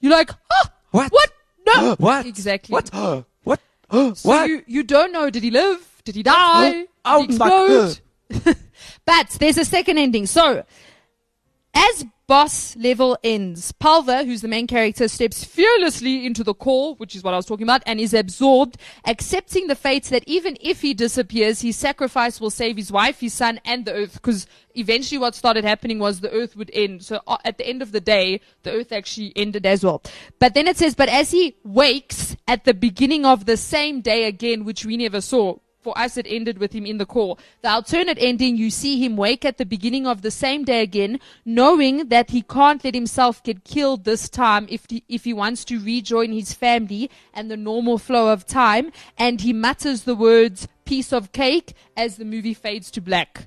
you're 0.00 0.12
like, 0.12 0.30
oh, 0.32 0.66
what? 0.90 1.12
what? 1.12 1.30
No, 1.66 1.94
what? 1.98 2.26
Exactly. 2.26 2.72
What? 2.72 2.90
what? 3.44 3.60
So 3.90 4.14
What? 4.22 4.48
you, 4.48 4.62
you 4.66 4.82
don't 4.82 5.12
know, 5.12 5.30
did 5.30 5.42
he 5.42 5.50
live? 5.50 6.02
Did 6.04 6.14
he 6.14 6.22
die? 6.22 6.86
Oh 7.04 7.26
did 7.26 7.30
he 7.30 7.36
explode? 7.36 8.00
but 9.04 9.30
there's 9.40 9.58
a 9.58 9.64
second 9.64 9.98
ending. 9.98 10.26
So, 10.26 10.64
as 11.74 12.04
boss 12.30 12.76
level 12.76 13.18
ends, 13.24 13.72
Pulver, 13.72 14.24
who's 14.24 14.40
the 14.40 14.46
main 14.46 14.68
character, 14.68 15.08
steps 15.08 15.42
fearlessly 15.42 16.24
into 16.24 16.44
the 16.44 16.54
core, 16.54 16.94
which 16.94 17.16
is 17.16 17.24
what 17.24 17.34
I 17.34 17.36
was 17.36 17.44
talking 17.44 17.64
about, 17.64 17.82
and 17.86 17.98
is 17.98 18.14
absorbed, 18.14 18.76
accepting 19.04 19.66
the 19.66 19.74
fate 19.74 20.04
that 20.04 20.22
even 20.28 20.56
if 20.60 20.80
he 20.80 20.94
disappears, 20.94 21.60
his 21.60 21.76
sacrifice 21.76 22.40
will 22.40 22.50
save 22.50 22.76
his 22.76 22.92
wife, 22.92 23.18
his 23.18 23.34
son, 23.34 23.60
and 23.64 23.84
the 23.84 23.94
earth. 23.94 24.14
Because 24.14 24.46
eventually 24.76 25.18
what 25.18 25.34
started 25.34 25.64
happening 25.64 25.98
was 25.98 26.20
the 26.20 26.30
earth 26.30 26.54
would 26.54 26.70
end. 26.72 27.02
So 27.02 27.20
uh, 27.26 27.38
at 27.44 27.58
the 27.58 27.66
end 27.66 27.82
of 27.82 27.90
the 27.90 28.00
day, 28.00 28.40
the 28.62 28.70
earth 28.70 28.92
actually 28.92 29.32
ended 29.34 29.66
as 29.66 29.82
well. 29.82 30.00
But 30.38 30.54
then 30.54 30.68
it 30.68 30.76
says, 30.76 30.94
but 30.94 31.08
as 31.08 31.32
he 31.32 31.56
wakes 31.64 32.36
at 32.46 32.64
the 32.64 32.74
beginning 32.74 33.26
of 33.26 33.46
the 33.46 33.56
same 33.56 34.02
day 34.02 34.26
again, 34.26 34.64
which 34.64 34.84
we 34.84 34.96
never 34.96 35.20
saw, 35.20 35.56
for 35.80 35.96
us 35.98 36.16
it 36.16 36.26
ended 36.28 36.58
with 36.58 36.72
him 36.72 36.86
in 36.86 36.98
the 36.98 37.06
core. 37.06 37.36
The 37.62 37.70
alternate 37.70 38.18
ending, 38.20 38.56
you 38.56 38.70
see 38.70 39.02
him 39.02 39.16
wake 39.16 39.44
at 39.44 39.58
the 39.58 39.64
beginning 39.66 40.06
of 40.06 40.22
the 40.22 40.30
same 40.30 40.64
day 40.64 40.82
again, 40.82 41.18
knowing 41.44 42.08
that 42.08 42.30
he 42.30 42.42
can't 42.42 42.84
let 42.84 42.94
himself 42.94 43.42
get 43.42 43.64
killed 43.64 44.04
this 44.04 44.28
time 44.28 44.66
if 44.70 44.84
he, 44.88 45.02
if 45.08 45.24
he 45.24 45.32
wants 45.32 45.64
to 45.66 45.80
rejoin 45.80 46.32
his 46.32 46.52
family 46.52 47.10
and 47.32 47.50
the 47.50 47.56
normal 47.56 47.98
flow 47.98 48.32
of 48.32 48.46
time. 48.46 48.92
And 49.16 49.40
he 49.40 49.52
mutters 49.52 50.02
the 50.04 50.14
words 50.14 50.68
piece 50.84 51.12
of 51.12 51.32
cake 51.32 51.74
as 51.96 52.16
the 52.16 52.24
movie 52.24 52.54
fades 52.54 52.90
to 52.92 53.00
black. 53.00 53.46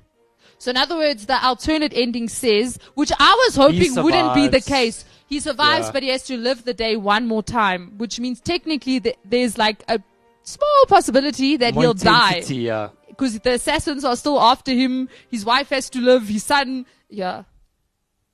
So 0.58 0.70
in 0.70 0.76
other 0.76 0.96
words, 0.96 1.26
the 1.26 1.44
alternate 1.44 1.92
ending 1.94 2.28
says, 2.28 2.78
which 2.94 3.12
I 3.18 3.34
was 3.46 3.56
hoping 3.56 4.02
wouldn't 4.02 4.34
be 4.34 4.48
the 4.48 4.60
case. 4.60 5.04
He 5.28 5.40
survives, 5.40 5.86
Yeah. 5.86 5.92
but 5.92 6.02
he 6.02 6.08
has 6.10 6.22
to 6.24 6.36
live 6.36 6.64
the 6.64 6.74
day 6.74 6.96
one 6.96 7.26
more 7.26 7.42
time, 7.42 7.94
which 7.98 8.18
means 8.18 8.40
technically 8.40 9.00
th- 9.00 9.16
there's 9.24 9.58
like 9.58 9.84
a 9.88 10.00
small 10.44 10.84
possibility 10.88 11.56
that 11.56 11.74
More 11.74 11.82
he'll 11.82 11.94
die 11.94 12.42
Yeah. 12.48 12.90
because 13.08 13.38
the 13.40 13.52
assassins 13.54 14.04
are 14.04 14.14
still 14.16 14.40
after 14.40 14.72
him. 14.72 15.08
His 15.30 15.44
wife 15.44 15.70
has 15.70 15.90
to 15.90 16.00
live. 16.00 16.28
His 16.28 16.44
son, 16.44 16.86
yeah, 17.08 17.42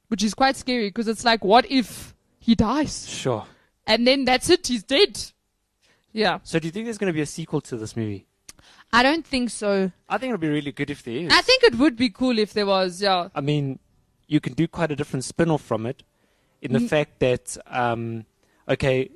which 0.09 0.23
is 0.23 0.35
quite 0.35 0.57
scary 0.57 0.89
because 0.89 1.09
it's 1.09 1.25
like, 1.25 1.45
what 1.45 1.65
if 1.71 2.15
he 2.39 2.55
dies 2.55 3.09
Sure. 3.09 3.47
and 3.87 4.07
then 4.07 4.25
that's 4.25 4.51
it? 4.51 4.67
He's 4.67 4.83
dead. 4.83 5.19
Yeah, 6.13 6.41
So 6.43 6.59
do 6.59 6.67
you 6.67 6.73
think 6.73 6.87
there's 6.87 6.99
going 6.99 7.13
to 7.13 7.17
be 7.17 7.21
a 7.21 7.27
sequel 7.27 7.61
to 7.63 7.77
this 7.77 7.97
movie? 7.97 8.27
I 8.93 9.05
don't 9.05 9.25
think 9.25 9.51
so. 9.51 9.93
I 10.09 10.19
think 10.19 10.31
it'll 10.35 10.41
be 10.41 10.49
really 10.49 10.73
good 10.73 10.91
if 10.91 11.05
there 11.05 11.15
is. 11.15 11.33
I 11.33 11.41
think 11.43 11.63
it 11.63 11.77
would 11.77 11.97
be 11.97 12.11
cool 12.11 12.37
if 12.41 12.53
there 12.53 12.67
was. 12.67 13.01
Yeah, 13.01 13.29
I 13.33 13.41
mean, 13.41 13.79
you 14.27 14.41
can 14.41 14.55
do 14.55 14.67
quite 14.67 14.91
a 14.91 14.97
different 14.97 15.25
spin-off 15.25 15.63
from 15.63 15.87
it, 15.87 16.03
in 16.61 16.73
Mm. 16.73 16.81
the 16.81 16.89
fact 16.89 17.21
that, 17.21 17.57
um, 17.69 18.27
okay, 18.69 19.11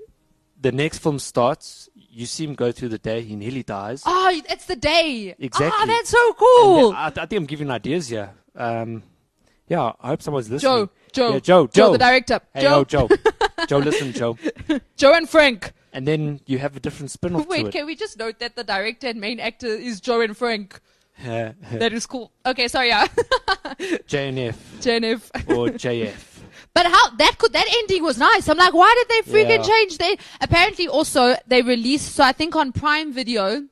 the 0.60 0.70
next 0.70 0.98
film 0.98 1.18
starts. 1.18 1.88
You 2.16 2.26
see 2.26 2.44
him 2.44 2.54
go 2.54 2.70
through 2.70 2.90
the 2.90 2.98
day. 2.98 3.22
He 3.22 3.34
nearly 3.34 3.62
dies. 3.64 4.02
oh, 4.06 4.40
it's 4.48 4.66
the 4.66 4.76
day. 4.76 5.34
Exactly. 5.38 5.78
Oh, 5.82 5.86
that's 5.86 6.10
so 6.10 6.32
cool. 6.34 6.90
then 6.90 6.96
I, 6.96 7.06
I 7.06 7.10
think 7.26 7.32
I'm 7.32 7.46
giving 7.46 7.70
ideas 7.70 8.08
here. 8.08 8.30
Um, 8.54 9.02
yeah, 9.66 9.92
I 10.00 10.08
hope 10.08 10.22
someone's 10.22 10.48
listening. 10.48 10.70
Joe, 10.86 10.90
Joe, 11.12 11.32
Yeah, 11.34 11.38
Joe, 11.40 11.66
Joe, 11.66 11.70
Joe. 11.72 11.92
the 11.92 11.98
director. 11.98 12.40
Hey, 12.52 12.62
Joe, 12.62 12.74
oh, 12.80 12.84
Joe. 12.84 13.08
Joe, 13.68 13.78
listen, 13.78 14.12
Joe. 14.12 14.38
Joe 14.96 15.14
and 15.14 15.28
Frank. 15.28 15.72
And 15.92 16.06
then 16.06 16.40
you 16.46 16.58
have 16.58 16.76
a 16.76 16.80
different 16.80 17.10
spin-off 17.10 17.46
Wait, 17.48 17.62
to 17.62 17.68
it. 17.68 17.72
can 17.72 17.86
we 17.86 17.96
just 17.96 18.18
note 18.18 18.38
that 18.40 18.56
the 18.56 18.64
director 18.64 19.06
and 19.08 19.20
main 19.20 19.40
actor 19.40 19.66
is 19.66 20.00
Joe 20.00 20.20
and 20.20 20.36
Frank? 20.36 20.80
Uh, 21.24 21.50
That 21.72 21.92
is 21.92 22.06
cool. 22.06 22.30
Okay, 22.44 22.68
sorry, 22.68 22.88
yeah. 22.88 23.06
JNF 24.08 24.56
Jennifer. 24.80 25.38
or 25.52 25.68
JF. 25.68 26.33
But 26.74 26.86
how 26.86 27.10
that 27.10 27.38
could 27.38 27.52
that 27.52 27.66
ending 27.78 28.02
was 28.02 28.18
nice. 28.18 28.48
I'm 28.48 28.58
like, 28.58 28.74
why 28.74 28.92
did 28.98 29.08
they 29.08 29.32
freaking 29.32 29.58
Yeah. 29.58 29.72
change? 29.72 29.98
They 29.98 30.16
apparently 30.40 30.88
also 30.88 31.36
they 31.46 31.62
released. 31.62 32.14
So 32.14 32.24
I 32.24 32.32
think 32.32 32.56
on 32.56 32.72
Prime 32.72 33.12
Video, 33.12 33.64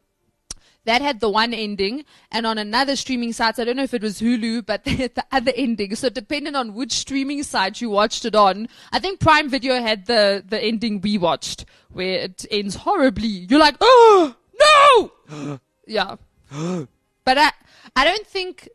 that 0.85 1.03
had 1.03 1.21
the 1.21 1.29
one 1.29 1.53
ending, 1.55 2.05
and 2.31 2.47
on 2.47 2.59
another 2.59 2.97
streaming 2.97 3.33
site, 3.33 3.59
I 3.59 3.65
don't 3.65 3.77
know 3.77 3.85
if 3.85 3.95
it 3.95 4.03
was 4.03 4.21
Hulu, 4.21 4.67
but 4.67 4.85
they 4.87 4.95
had 4.95 5.15
the 5.17 5.25
other 5.33 5.53
ending. 5.57 5.95
So 5.97 6.09
depending 6.11 6.55
on 6.55 6.75
which 6.75 6.93
streaming 6.93 7.43
site 7.43 7.81
you 7.81 7.91
watched 7.91 8.25
it 8.25 8.35
on, 8.35 8.69
I 8.93 8.99
think 9.01 9.19
Prime 9.21 9.49
Video 9.49 9.81
had 9.81 10.07
the 10.07 10.45
the 10.49 10.61
ending 10.63 11.01
we 11.01 11.19
watched, 11.19 11.65
where 11.91 12.21
it 12.21 12.47
ends 12.53 12.77
horribly. 12.77 13.27
You're 13.49 13.61
like, 13.61 13.77
oh 13.81 14.37
no, 14.65 15.59
yeah. 15.87 16.17
But 17.25 17.39
I 17.39 17.51
I 17.97 18.05
don't 18.05 18.27
think 18.27 18.69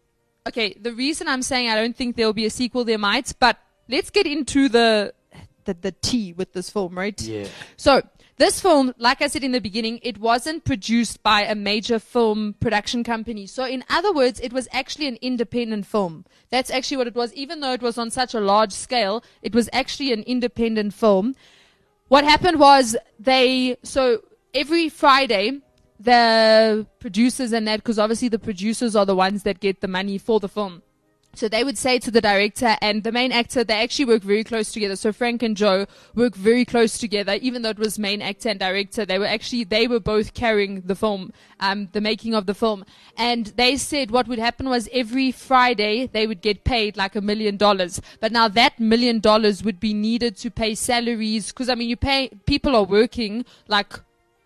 okay, 0.47 0.73
the 0.79 0.93
reason 0.93 1.27
I'm 1.27 1.41
saying 1.41 1.69
I 1.69 1.75
don't 1.75 1.95
think 1.95 2.15
there'll 2.15 2.33
be 2.33 2.45
a 2.45 2.49
sequel, 2.49 2.85
there 2.85 2.97
might, 2.97 3.33
but 3.39 3.57
let's 3.87 4.09
get 4.09 4.25
into 4.25 4.69
the 4.69 5.13
the, 5.65 5.73
the 5.73 5.91
tea 5.91 6.33
with 6.33 6.53
this 6.53 6.69
film, 6.69 6.97
right? 6.97 7.19
Yeah. 7.21 7.47
So 7.75 8.01
this 8.37 8.61
film, 8.61 8.93
like 8.97 9.21
I 9.21 9.27
said 9.27 9.43
in 9.43 9.51
the 9.51 9.59
beginning, 9.59 9.99
it 10.03 10.19
wasn't 10.19 10.63
produced 10.63 11.23
by 11.23 11.41
a 11.41 11.55
major 11.55 11.99
film 11.99 12.55
production 12.59 13.03
company. 13.03 13.47
So 13.47 13.65
in 13.65 13.83
other 13.89 14.13
words, 14.13 14.39
it 14.39 14.53
was 14.53 14.67
actually 14.71 15.07
an 15.07 15.17
independent 15.21 15.85
film. 15.85 16.25
That's 16.49 16.69
actually 16.69 16.97
what 16.97 17.07
it 17.07 17.15
was. 17.15 17.33
Even 17.33 17.59
though 17.59 17.73
it 17.73 17.81
was 17.81 17.97
on 17.97 18.11
such 18.11 18.33
a 18.33 18.39
large 18.39 18.71
scale, 18.71 19.23
it 19.41 19.53
was 19.53 19.69
actually 19.73 20.13
an 20.13 20.21
independent 20.23 20.93
film. 20.93 21.35
What 22.09 22.23
happened 22.23 22.59
was 22.59 22.95
they, 23.19 23.77
so 23.83 24.21
every 24.53 24.87
Friday, 24.87 25.59
the 25.99 26.85
producers 26.99 27.51
and 27.51 27.67
that, 27.67 27.77
because 27.77 27.97
obviously 27.97 28.29
the 28.29 28.39
producers 28.39 28.95
are 28.95 29.05
the 29.05 29.15
ones 29.15 29.43
that 29.43 29.59
get 29.59 29.81
the 29.81 29.87
money 29.87 30.17
for 30.17 30.39
the 30.39 30.47
film. 30.47 30.83
So 31.37 31.47
they 31.47 31.63
would 31.63 31.77
say 31.77 31.99
to 31.99 32.09
the 32.09 32.19
director 32.19 32.75
and 32.81 33.03
the 33.03 33.11
main 33.11 33.31
actor, 33.31 33.63
they 33.63 33.81
actually 33.83 34.05
work 34.05 34.23
very 34.23 34.43
close 34.43 34.71
together. 34.71 34.95
So 34.95 35.13
Frank 35.13 35.43
and 35.43 35.55
Joe 35.55 35.85
work 36.15 36.35
very 36.35 36.65
close 36.65 36.97
together, 36.97 37.33
even 37.41 37.61
though 37.61 37.69
it 37.69 37.77
was 37.77 37.99
main 37.99 38.23
actor 38.23 38.49
and 38.49 38.59
director. 38.59 39.05
They 39.05 39.19
were 39.19 39.27
actually, 39.27 39.63
they 39.63 39.87
were 39.87 39.99
both 39.99 40.33
carrying 40.33 40.81
the 40.81 40.95
film, 40.95 41.31
um, 41.59 41.89
the 41.91 42.01
making 42.01 42.33
of 42.33 42.47
the 42.47 42.55
film. 42.55 42.85
And 43.15 43.45
they 43.55 43.77
said 43.77 44.09
what 44.09 44.27
would 44.27 44.39
happen 44.39 44.67
was 44.67 44.89
every 44.91 45.31
Friday 45.31 46.07
they 46.07 46.25
would 46.25 46.41
get 46.41 46.63
paid 46.63 46.97
like 46.97 47.15
a 47.15 47.21
million 47.21 47.55
dollars. 47.55 48.01
But 48.19 48.31
now 48.31 48.47
that 48.47 48.79
million 48.79 49.19
dollars 49.19 49.63
would 49.63 49.79
be 49.79 49.93
needed 49.93 50.37
to 50.37 50.49
pay 50.49 50.73
salaries. 50.73 51.51
Cause 51.51 51.69
I 51.69 51.75
mean, 51.75 51.87
you 51.87 51.97
pay, 51.97 52.29
people 52.47 52.75
are 52.75 52.83
working 52.83 53.45
like 53.67 53.93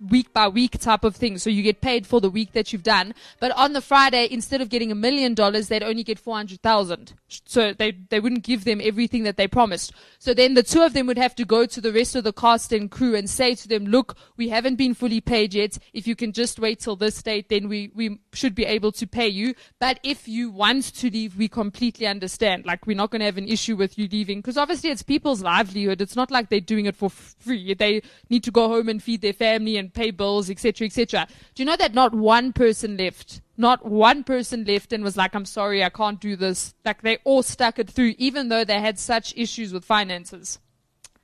week 0.10 0.34
by 0.34 0.48
week 0.48 0.80
type 0.80 1.04
of 1.04 1.16
thing. 1.16 1.38
So 1.38 1.50
you 1.50 1.62
get 1.62 1.82
paid 1.82 2.08
for 2.08 2.20
the 2.20 2.30
week 2.30 2.54
that 2.54 2.74
you've 2.74 2.84
done. 2.84 3.14
But 3.40 3.52
on 3.52 3.74
the 3.74 3.82
Friday, 3.82 4.28
instead 4.30 4.62
of 4.62 4.70
getting 4.70 4.92
a 4.92 4.96
million 4.96 5.34
dollars, 5.34 5.68
they'd 5.68 5.84
only 5.84 6.04
get 6.04 6.20
400,000. 6.20 7.14
So 7.46 7.74
they, 7.74 7.92
they 8.10 8.20
wouldn't 8.20 8.44
give 8.44 8.64
them 8.64 8.82
everything 8.84 9.24
that 9.24 9.38
they 9.38 9.48
promised. 9.48 9.94
So 10.20 10.34
then 10.34 10.54
the 10.54 10.64
two 10.64 10.82
of 10.82 10.94
them 10.94 11.08
would 11.08 11.18
have 11.18 11.36
to 11.36 11.46
go 11.46 11.66
to 11.66 11.82
the 11.82 11.94
rest 11.94 12.16
of 12.16 12.24
the 12.24 12.34
cast 12.34 12.74
and 12.74 12.90
crew 12.90 13.16
and 13.16 13.30
say 13.30 13.56
to 13.56 13.68
them, 13.68 13.86
look, 13.86 14.18
we 14.38 14.50
haven't 14.50 14.76
been 14.76 14.94
fully 14.94 15.22
paid 15.22 15.54
yet. 15.54 15.78
If 15.94 16.08
you 16.08 16.16
can 16.16 16.32
just 16.32 16.60
wait 16.60 16.80
till 16.80 16.96
this 16.96 17.22
date, 17.22 17.50
then 17.50 17.70
we, 17.70 17.92
we 17.94 18.20
should 18.34 18.56
be 18.56 18.66
able 18.66 18.92
to 18.94 19.08
pay 19.08 19.28
you. 19.28 19.54
But 19.80 20.00
if 20.04 20.28
you 20.28 20.50
want 20.50 20.96
to 20.96 21.10
leave, 21.10 21.38
we 21.38 21.48
completely 21.48 22.08
understand. 22.08 22.66
Like 22.66 22.88
we're 22.88 22.98
not 22.98 23.12
going 23.12 23.20
to 23.20 23.26
have 23.26 23.38
an 23.38 23.48
issue 23.48 23.76
with 23.76 23.98
you 23.98 24.08
leaving 24.12 24.40
because 24.40 24.58
obviously 24.58 24.90
it's 24.90 25.04
people's 25.04 25.42
livelihood. 25.42 26.02
It's 26.02 26.16
not 26.16 26.32
like 26.32 26.50
they're 26.50 26.60
doing 26.60 26.86
it 26.86 26.96
for 26.96 27.10
free. 27.10 27.74
They 27.74 28.02
need 28.30 28.44
to 28.44 28.52
go 28.52 28.68
home 28.68 28.90
and 28.90 29.02
feed 29.02 29.22
their 29.22 29.34
family 29.34 29.78
and 29.78 29.91
pay 29.94 30.12
bills, 30.12 30.50
etc., 30.50 30.88
etc. 30.88 31.28
Do 31.56 31.64
you 31.64 31.66
know 31.66 31.76
that 31.76 31.94
not 31.94 32.14
one 32.14 32.54
person 32.54 32.98
left? 32.98 33.42
Not 33.58 33.86
one 33.86 34.24
person 34.24 34.64
left 34.66 34.94
and 34.94 35.04
was 35.04 35.18
like, 35.18 35.36
"I'm 35.36 35.46
sorry, 35.46 35.84
I 35.84 35.90
can't 35.90 36.20
do 36.20 36.36
this." 36.36 36.74
Like 36.84 37.02
they 37.02 37.18
all 37.24 37.44
stuck 37.44 37.80
it 37.80 37.90
through, 37.90 38.16
even 38.18 38.50
though 38.50 38.64
they 38.64 38.80
had 38.80 38.98
such 38.98 39.34
issues 39.38 39.72
with 39.74 39.86
finances. 39.86 40.60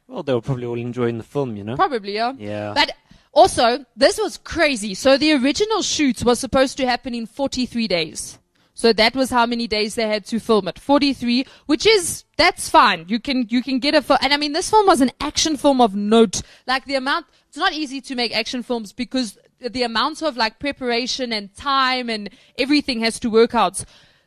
Well, 0.07 0.23
they 0.23 0.33
were 0.33 0.41
probably 0.41 0.65
all 0.65 0.77
enjoying 0.77 1.17
the 1.17 1.23
film, 1.23 1.57
you 1.57 1.63
know? 1.63 1.75
Probably, 1.75 2.15
yeah. 2.15 2.33
Yeah. 2.37 2.73
But 2.73 2.93
also, 3.33 3.85
this 3.95 4.17
was 4.17 4.37
crazy. 4.37 4.93
So 4.93 5.17
the 5.17 5.33
original 5.33 5.81
shoot 5.81 6.23
was 6.23 6.39
supposed 6.39 6.77
to 6.77 6.87
happen 6.87 7.13
in 7.13 7.25
43 7.25 7.87
days. 7.87 8.39
So 8.77 8.93
that 8.93 9.15
was 9.15 9.31
how 9.31 9.47
many 9.47 9.65
days 9.67 9.95
they 9.95 10.07
had 10.07 10.23
to 10.27 10.39
film 10.39 10.67
it. 10.67 10.77
43, 10.77 11.47
which 11.65 11.87
is, 11.87 12.25
that's 12.37 12.69
fine. 12.69 13.05
You 13.07 13.19
can, 13.19 13.47
you 13.49 13.63
can 13.63 13.79
get 13.79 13.95
a 13.95 14.03
film. 14.03 14.19
And 14.21 14.31
I 14.31 14.37
mean, 14.37 14.53
this 14.53 14.69
film 14.69 14.85
was 14.85 15.01
an 15.01 15.09
action 15.19 15.57
film 15.57 15.81
of 15.81 15.95
note. 15.95 16.43
Like 16.67 16.85
the 16.85 16.93
amount, 16.93 17.25
it's 17.47 17.57
not 17.57 17.73
easy 17.73 18.01
to 18.01 18.13
make 18.13 18.37
action 18.37 18.61
films 18.61 18.93
because 18.93 19.39
the 19.59 19.81
amount 19.81 20.21
of 20.21 20.37
like 20.37 20.59
preparation 20.59 21.33
and 21.33 21.51
time 21.55 22.07
and 22.07 22.29
everything 22.59 22.99
has 22.99 23.19
to 23.21 23.31
work 23.31 23.55
out. 23.55 23.83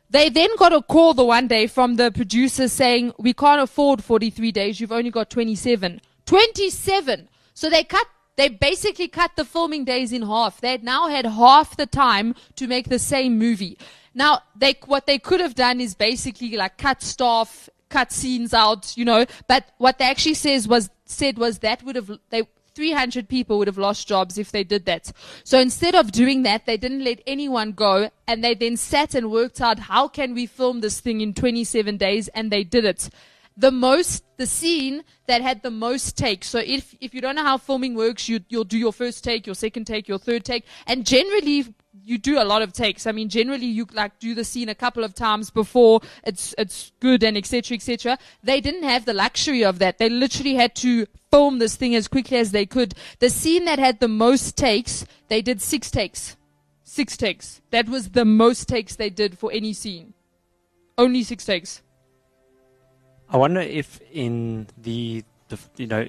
They 0.09 0.27
then 0.27 0.49
got 0.57 0.73
a 0.73 0.81
call 0.81 1.13
the 1.13 1.23
one 1.23 1.47
day 1.47 1.67
from 1.67 1.95
the 1.95 2.11
producer 2.11 2.67
saying, 2.67 3.13
we 3.17 3.31
can't 3.31 3.61
afford 3.61 4.03
43 4.03 4.51
days. 4.51 4.81
You've 4.81 4.91
only 4.91 5.11
got 5.11 5.29
27. 5.29 6.01
27! 6.25 7.29
So 7.53 7.69
they 7.69 7.85
cut, 7.85 8.05
they 8.35 8.49
basically 8.49 9.07
cut 9.07 9.31
the 9.37 9.45
filming 9.45 9.85
days 9.85 10.11
in 10.11 10.23
half. 10.23 10.59
They 10.59 10.77
now 10.79 11.07
had 11.07 11.25
half 11.25 11.77
the 11.77 11.85
time 11.85 12.35
to 12.57 12.67
make 12.67 12.89
the 12.89 12.99
same 12.99 13.39
movie. 13.39 13.77
Now, 14.13 14.41
they, 14.55 14.75
what 14.85 15.05
they 15.05 15.19
could 15.19 15.39
have 15.39 15.55
done 15.55 15.79
is 15.79 15.95
basically 15.95 16.55
like 16.57 16.77
cut 16.77 17.01
staff, 17.01 17.69
cut 17.89 18.11
scenes 18.11 18.53
out, 18.53 18.95
you 18.97 19.05
know, 19.05 19.25
but 19.47 19.69
what 19.77 19.97
they 19.97 20.05
actually 20.05 20.33
says 20.33 20.67
was, 20.67 20.89
said 21.05 21.37
was 21.37 21.59
that 21.59 21.83
would 21.83 21.95
have, 21.95 22.11
they, 22.29 22.43
300 22.73 23.27
people 23.27 23.57
would 23.57 23.67
have 23.67 23.77
lost 23.77 24.07
jobs 24.07 24.37
if 24.37 24.51
they 24.51 24.63
did 24.63 24.85
that. 24.85 25.11
So 25.43 25.59
instead 25.59 25.95
of 25.95 26.11
doing 26.11 26.43
that, 26.43 26.65
they 26.65 26.77
didn't 26.77 27.03
let 27.03 27.21
anyone 27.27 27.73
go 27.73 28.09
and 28.27 28.43
they 28.43 28.53
then 28.53 28.77
sat 28.77 29.13
and 29.13 29.29
worked 29.29 29.61
out 29.61 29.79
how 29.79 30.07
can 30.07 30.33
we 30.33 30.45
film 30.45 30.79
this 30.79 30.99
thing 30.99 31.21
in 31.21 31.33
27 31.33 31.97
days 31.97 32.27
and 32.29 32.51
they 32.51 32.63
did 32.63 32.85
it. 32.85 33.09
the 33.57 33.71
most, 33.71 34.23
the 34.37 34.47
scene 34.47 35.03
that 35.27 35.41
had 35.41 35.61
the 35.61 35.71
most 35.71 36.17
takes. 36.17 36.47
So 36.47 36.59
if, 36.59 36.95
if 37.01 37.13
you 37.13 37.21
don't 37.21 37.35
know 37.35 37.43
how 37.43 37.57
filming 37.57 37.95
works, 37.95 38.29
you, 38.29 38.39
you'll 38.49 38.63
do 38.63 38.77
your 38.77 38.93
first 38.93 39.23
take, 39.23 39.45
your 39.45 39.55
second 39.55 39.85
take, 39.85 40.07
your 40.07 40.17
third 40.17 40.45
take. 40.45 40.65
And 40.87 41.05
generally, 41.05 41.73
you 42.03 42.17
do 42.17 42.41
a 42.41 42.43
lot 42.43 42.61
of 42.61 42.73
takes. 42.73 43.05
I 43.05 43.11
mean, 43.11 43.29
generally 43.29 43.65
you 43.65 43.87
like 43.93 44.19
do 44.19 44.33
the 44.33 44.43
scene 44.43 44.69
a 44.69 44.75
couple 44.75 45.03
of 45.03 45.13
times 45.13 45.49
before 45.49 46.01
it's, 46.23 46.55
it's 46.57 46.91
good 46.99 47.23
and 47.23 47.37
etc. 47.37 47.75
etc. 47.75 48.17
They 48.43 48.61
didn't 48.61 48.83
have 48.83 49.05
the 49.05 49.13
luxury 49.13 49.63
of 49.63 49.79
that. 49.79 49.97
They 49.97 50.09
literally 50.09 50.55
had 50.55 50.75
to 50.77 51.07
film 51.31 51.59
this 51.59 51.75
thing 51.75 51.95
as 51.95 52.07
quickly 52.07 52.37
as 52.37 52.51
they 52.51 52.65
could. 52.65 52.93
The 53.19 53.29
scene 53.29 53.65
that 53.65 53.79
had 53.79 53.99
the 53.99 54.07
most 54.07 54.57
takes, 54.57 55.05
they 55.27 55.41
did 55.41 55.61
six 55.61 55.91
takes. 55.91 56.35
Six 56.83 57.15
takes. 57.15 57.61
That 57.71 57.87
was 57.87 58.09
the 58.09 58.25
most 58.25 58.67
takes 58.67 58.95
they 58.95 59.09
did 59.09 59.37
for 59.37 59.51
any 59.51 59.73
scene. 59.73 60.13
Only 60.97 61.23
six 61.23 61.45
takes. 61.45 61.81
I 63.29 63.37
wonder 63.37 63.61
if 63.61 64.01
in 64.11 64.67
the, 64.77 65.23
the 65.47 65.57
you 65.77 65.87
know 65.87 66.05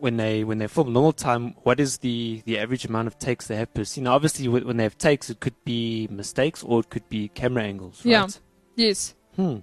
when 0.00 0.16
they 0.16 0.44
when 0.44 0.58
they 0.58 0.66
film 0.68 0.92
normal 0.92 1.12
time, 1.12 1.54
what 1.62 1.80
is 1.80 1.98
the 1.98 2.42
the 2.46 2.58
average 2.58 2.84
amount 2.84 3.06
of 3.08 3.18
takes 3.18 3.46
they 3.48 3.56
have 3.56 3.72
per 3.74 3.84
scene? 3.84 4.04
Now, 4.04 4.14
obviously, 4.14 4.48
when 4.48 4.76
they 4.76 4.82
have 4.84 4.98
takes, 4.98 5.28
it 5.30 5.40
could 5.40 5.54
be 5.64 6.08
mistakes 6.10 6.62
or 6.62 6.80
it 6.80 6.90
could 6.90 7.08
be 7.08 7.28
camera 7.28 7.64
angles. 7.64 8.04
Right? 8.04 8.12
Yeah. 8.12 8.26
Yes. 8.76 9.14
Hmm. 9.36 9.56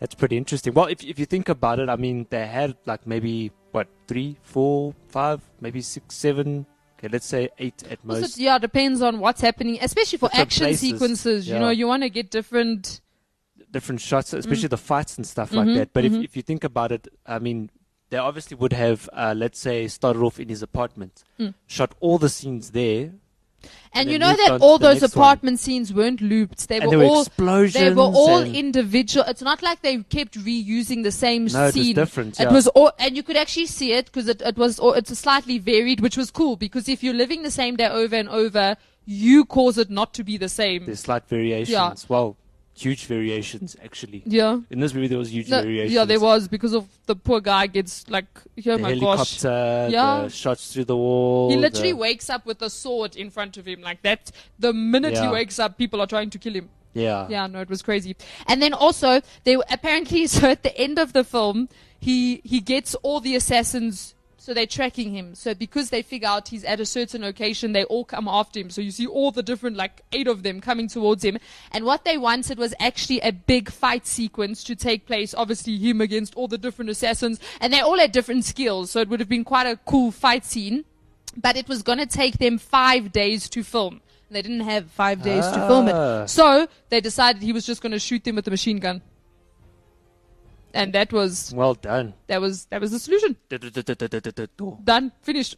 That's 0.00 0.14
pretty 0.14 0.36
interesting. 0.36 0.74
Well, 0.74 0.86
if 0.86 1.02
if 1.02 1.18
you 1.18 1.26
think 1.26 1.48
about 1.48 1.78
it, 1.80 1.88
I 1.88 1.96
mean, 1.96 2.26
they 2.30 2.46
had 2.46 2.76
like 2.86 3.06
maybe 3.06 3.50
what 3.72 3.88
three, 4.06 4.36
four, 4.42 4.94
five, 5.08 5.40
maybe 5.60 5.80
six, 5.80 6.14
seven. 6.14 6.66
Okay, 6.98 7.08
let's 7.08 7.26
say 7.26 7.50
eight 7.58 7.82
at 7.90 7.98
Also, 8.08 8.20
most. 8.22 8.38
yeah, 8.38 8.56
depends 8.58 9.02
on 9.02 9.18
what's 9.20 9.42
happening, 9.42 9.78
especially 9.82 10.16
for 10.18 10.28
Different 10.28 10.46
action 10.46 10.64
places. 10.64 10.80
sequences. 10.80 11.48
You 11.48 11.58
know, 11.58 11.68
you 11.68 11.86
want 11.86 12.02
to 12.04 12.08
get 12.10 12.30
different. 12.30 13.00
different 13.72 14.00
shots, 14.00 14.32
Mm. 14.32 14.38
especially 14.38 14.68
the 14.68 14.78
fights 14.78 15.16
and 15.18 15.26
stuff 15.26 15.50
Mhm, 15.50 15.56
like 15.56 15.74
that. 15.76 15.92
But 15.92 16.04
mhm. 16.04 16.18
if, 16.20 16.24
if 16.30 16.36
you 16.36 16.42
think 16.42 16.64
about 16.64 16.92
it, 16.92 17.08
I 17.26 17.38
mean, 17.38 17.68
they 18.10 18.16
obviously 18.16 18.56
would 18.56 18.72
have, 18.72 19.08
uh, 19.12 19.34
let's 19.36 19.58
say, 19.58 19.88
started 19.88 20.20
off 20.22 20.38
in 20.40 20.48
his 20.48 20.62
apartment, 20.62 21.24
Mm. 21.40 21.54
shot 21.66 21.94
all 22.00 22.18
the 22.18 22.28
scenes 22.28 22.70
there, 22.70 23.12
And 23.92 24.06
then 24.06 24.12
you 24.12 24.18
know 24.18 24.34
that 24.36 24.60
all 24.60 24.78
those 24.78 25.00
next 25.00 25.16
one. 25.16 25.22
apartment 25.24 25.58
scenes 25.58 25.92
weren't 25.92 26.20
looped. 26.20 26.68
They 26.68 26.78
and 26.78 26.90
were 26.90 26.98
were 26.98 27.04
all. 27.04 27.22
explosions. 27.22 27.74
They 27.74 27.90
were 27.90 28.02
all 28.02 28.42
individual. 28.44 29.24
It's 29.26 29.42
not 29.42 29.60
like 29.62 29.82
they 29.82 29.96
kept 30.04 30.38
reusing 30.38 31.02
the 31.02 31.10
same 31.10 31.46
No, 31.46 31.62
it 31.62 31.64
was 31.64 31.74
scene. 31.74 31.94
different, 31.94 32.38
It 32.38 32.50
was 32.50 32.68
all, 32.68 32.92
and 32.98 33.16
you 33.16 33.22
could 33.24 33.36
actually 33.36 33.66
see 33.66 33.92
it 33.92 34.06
because 34.06 34.28
it, 34.28 34.40
it 34.42 34.56
was. 34.56 34.78
all- 34.78 34.92
It's 34.92 35.16
slightly 35.18 35.58
varied, 35.58 36.00
which 36.00 36.16
was 36.16 36.30
cool 36.30 36.56
because 36.56 36.88
if 36.88 37.02
you're 37.02 37.14
living 37.14 37.42
the 37.42 37.50
same 37.50 37.74
day 37.76 37.88
over 37.88 38.14
and 38.14 38.28
over, 38.28 38.76
you 39.04 39.44
cause 39.44 39.78
it 39.78 39.90
not 39.90 40.14
to 40.14 40.22
be 40.24 40.36
the 40.36 40.48
same. 40.48 40.84
There's 40.86 41.00
slight 41.00 41.26
variations. 41.28 41.70
Yeah. 41.70 41.94
Well, 42.08 42.36
huge 42.76 43.06
variations 43.06 43.76
actually. 43.82 44.22
yeah. 44.26 44.58
In 44.70 44.80
this 44.80 44.92
movie, 44.94 45.06
there 45.08 45.18
was 45.18 45.32
huge 45.32 45.48
No, 45.48 45.62
variations. 45.62 45.92
yeah, 45.94 46.04
there 46.04 46.20
was 46.20 46.46
because 46.48 46.74
of 46.74 46.86
the 47.06 47.16
poor 47.16 47.40
guy 47.40 47.66
gets 47.66 48.08
like, 48.10 48.26
oh 48.36 48.42
The 48.56 48.78
my 48.78 48.94
gosh. 48.94 49.40
helicopter, 49.40 49.88
Yeah. 49.90 50.22
the 50.24 50.28
shots 50.30 50.72
through 50.72 50.84
the 50.84 50.96
wall. 50.96 51.50
He 51.50 51.56
literally 51.56 51.92
the, 51.92 51.96
wakes 51.96 52.28
up 52.28 52.44
with 52.46 52.60
a 52.62 52.68
sword 52.70 53.16
in 53.16 53.30
front 53.30 53.56
of 53.56 53.66
him 53.66 53.80
like 53.80 54.02
that. 54.02 54.30
The 54.58 54.72
minute 54.72 55.16
he 55.18 55.28
wakes 55.28 55.58
up, 55.58 55.78
people 55.78 56.00
are 56.00 56.06
trying 56.06 56.30
to 56.30 56.38
kill 56.38 56.54
him. 56.54 56.68
yeah. 56.92 57.26
Yeah, 57.28 57.46
no, 57.46 57.60
it 57.60 57.68
was 57.70 57.82
crazy. 57.82 58.16
And 58.46 58.60
then 58.60 58.72
also, 58.74 59.20
they 59.44 59.54
apparently 59.70 60.26
so 60.36 60.50
at 60.50 60.62
the 60.62 60.76
end 60.76 60.98
of 60.98 61.12
the 61.12 61.24
film, 61.24 61.68
he 61.98 62.40
he 62.44 62.60
gets 62.60 62.94
all 62.96 63.20
the 63.20 63.34
assassins. 63.36 64.14
So 64.46 64.54
they're 64.54 64.64
tracking 64.64 65.10
him. 65.12 65.34
So 65.34 65.54
because 65.54 65.90
they 65.90 66.02
figure 66.02 66.28
out 66.28 66.46
he's 66.46 66.62
at 66.62 66.78
a 66.78 66.86
certain 66.86 67.22
location, 67.22 67.72
they 67.72 67.82
all 67.82 68.04
come 68.04 68.28
after 68.28 68.60
him. 68.60 68.70
So 68.70 68.80
you 68.80 68.92
see 68.92 69.04
all 69.04 69.32
the 69.32 69.42
different, 69.42 69.76
like 69.76 70.02
eight 70.12 70.28
of 70.28 70.44
them 70.44 70.60
coming 70.60 70.86
towards 70.86 71.24
him. 71.24 71.38
And 71.72 71.84
what 71.84 72.04
they 72.04 72.16
wanted 72.16 72.56
was 72.56 72.72
actually 72.78 73.18
a 73.22 73.32
big 73.32 73.72
fight 73.72 74.06
sequence 74.06 74.62
to 74.62 74.76
take 74.76 75.04
place. 75.04 75.34
Obviously 75.34 75.76
him 75.78 76.00
against 76.00 76.36
all 76.36 76.46
the 76.46 76.58
different 76.58 76.90
assassins. 76.92 77.40
And 77.60 77.72
they 77.72 77.80
all 77.80 77.98
had 77.98 78.12
different 78.12 78.44
skills. 78.44 78.92
So 78.92 79.00
it 79.00 79.08
would 79.08 79.18
have 79.18 79.28
been 79.28 79.42
quite 79.42 79.66
a 79.66 79.80
cool 79.84 80.12
fight 80.12 80.44
scene. 80.44 80.84
But 81.36 81.56
it 81.56 81.66
was 81.68 81.82
going 81.82 81.98
to 81.98 82.06
take 82.06 82.38
them 82.38 82.56
five 82.56 83.10
days 83.10 83.48
to 83.48 83.64
film. 83.64 84.00
They 84.30 84.42
didn't 84.42 84.60
have 84.60 84.92
five 84.92 85.22
days 85.24 85.44
to 85.44 85.54
film 85.66 85.88
Ah. 85.92 86.22
it. 86.22 86.28
So 86.28 86.68
they 86.88 87.00
decided 87.00 87.42
he 87.42 87.52
was 87.52 87.66
just 87.66 87.82
going 87.82 87.90
to 87.90 87.98
shoot 87.98 88.22
them 88.22 88.36
with 88.36 88.46
a 88.46 88.52
machine 88.52 88.78
gun. 88.78 89.02
And 90.76 90.92
that 90.92 91.12
was 91.12 91.52
Well 91.54 91.74
done. 91.74 92.14
that 92.26 92.40
was 92.40 92.66
that 92.66 92.80
was 92.80 92.90
the 92.90 92.98
solution. 92.98 93.36
Done, 94.84 95.12
finished. 95.22 95.56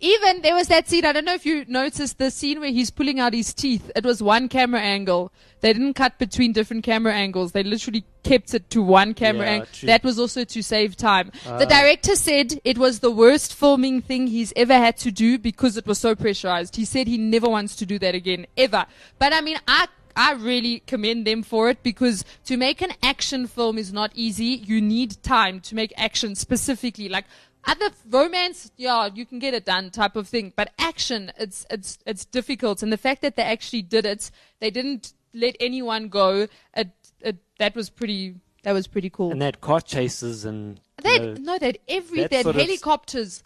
Even 0.00 0.40
there 0.40 0.54
was 0.54 0.68
that 0.68 0.88
scene. 0.88 1.04
I 1.04 1.12
don't 1.12 1.26
know 1.26 1.34
if 1.34 1.44
you 1.44 1.66
noticed 1.68 2.16
the 2.16 2.30
scene 2.30 2.58
where 2.58 2.70
he's 2.70 2.88
pulling 2.88 3.20
out 3.20 3.34
his 3.34 3.52
teeth. 3.52 3.90
It 3.94 4.02
was 4.02 4.22
one 4.22 4.48
camera 4.48 4.80
angle. 4.80 5.30
They 5.60 5.74
didn't 5.74 5.92
cut 5.92 6.18
between 6.18 6.54
different 6.54 6.84
camera 6.84 7.12
angles. 7.12 7.52
They 7.52 7.62
literally 7.62 8.04
kept 8.24 8.54
it 8.54 8.70
to 8.70 8.80
one 8.82 9.12
camera 9.12 9.44
Yeah, 9.44 9.52
angle. 9.52 9.68
true. 9.70 9.86
That 9.88 10.04
was 10.04 10.18
also 10.18 10.44
to 10.44 10.62
save 10.62 10.96
time. 10.96 11.32
the 11.44 11.66
Ah. 11.66 11.80
director 11.80 12.16
said 12.16 12.60
it 12.64 12.78
was 12.78 13.00
the 13.00 13.10
worst 13.10 13.52
filming 13.54 14.00
thing 14.00 14.28
he's 14.28 14.54
ever 14.56 14.72
had 14.74 14.96
to 14.98 15.10
do 15.10 15.36
because 15.36 15.76
it 15.76 15.86
was 15.86 15.98
so 15.98 16.14
pressurized. 16.14 16.76
He 16.76 16.86
said 16.86 17.06
he 17.06 17.18
never 17.18 17.48
wants 17.48 17.76
to 17.76 17.84
do 17.84 17.98
that 17.98 18.14
again, 18.14 18.46
ever. 18.56 18.86
But 19.18 19.34
I 19.34 19.42
mean, 19.42 19.58
I 19.68 19.86
I 20.18 20.32
really 20.32 20.80
commend 20.80 21.28
them 21.28 21.44
for 21.44 21.70
it 21.70 21.84
because 21.84 22.24
to 22.46 22.56
make 22.56 22.82
an 22.82 22.90
action 23.04 23.46
film 23.46 23.78
is 23.78 23.92
not 23.92 24.10
easy. 24.14 24.46
You 24.46 24.80
need 24.80 25.22
time 25.22 25.60
to 25.60 25.76
make 25.76 25.92
action 25.96 26.34
specifically. 26.34 27.08
Like 27.08 27.24
other 27.64 27.90
romance, 28.10 28.72
yeah, 28.76 29.08
you 29.14 29.24
can 29.24 29.38
get 29.38 29.54
it 29.54 29.64
done 29.64 29.90
type 29.90 30.16
of 30.16 30.26
thing. 30.26 30.52
But 30.56 30.72
action, 30.76 31.30
it's 31.38 31.64
it's 31.70 31.98
it's 32.04 32.24
difficult. 32.24 32.82
And 32.82 32.92
the 32.92 32.96
fact 32.96 33.22
that 33.22 33.36
they 33.36 33.44
actually 33.44 33.82
did 33.82 34.04
it, 34.04 34.32
they 34.58 34.70
didn't 34.70 35.12
let 35.32 35.54
anyone 35.60 36.08
go. 36.08 36.48
It, 36.76 36.90
it 37.20 37.36
that 37.60 37.76
was 37.76 37.88
pretty 37.88 38.34
that 38.64 38.72
was 38.72 38.88
pretty 38.88 39.10
cool. 39.10 39.30
And 39.30 39.40
they 39.40 39.46
had 39.46 39.60
car 39.60 39.80
chases 39.80 40.44
and. 40.44 40.80
They 41.00 41.12
had, 41.12 41.22
know, 41.22 41.52
no, 41.52 41.58
they 41.60 41.66
had 41.66 41.78
every 41.86 42.24
they 42.24 42.38
had 42.38 42.42
sort 42.42 42.56
of- 42.56 42.62
helicopters. 42.62 43.44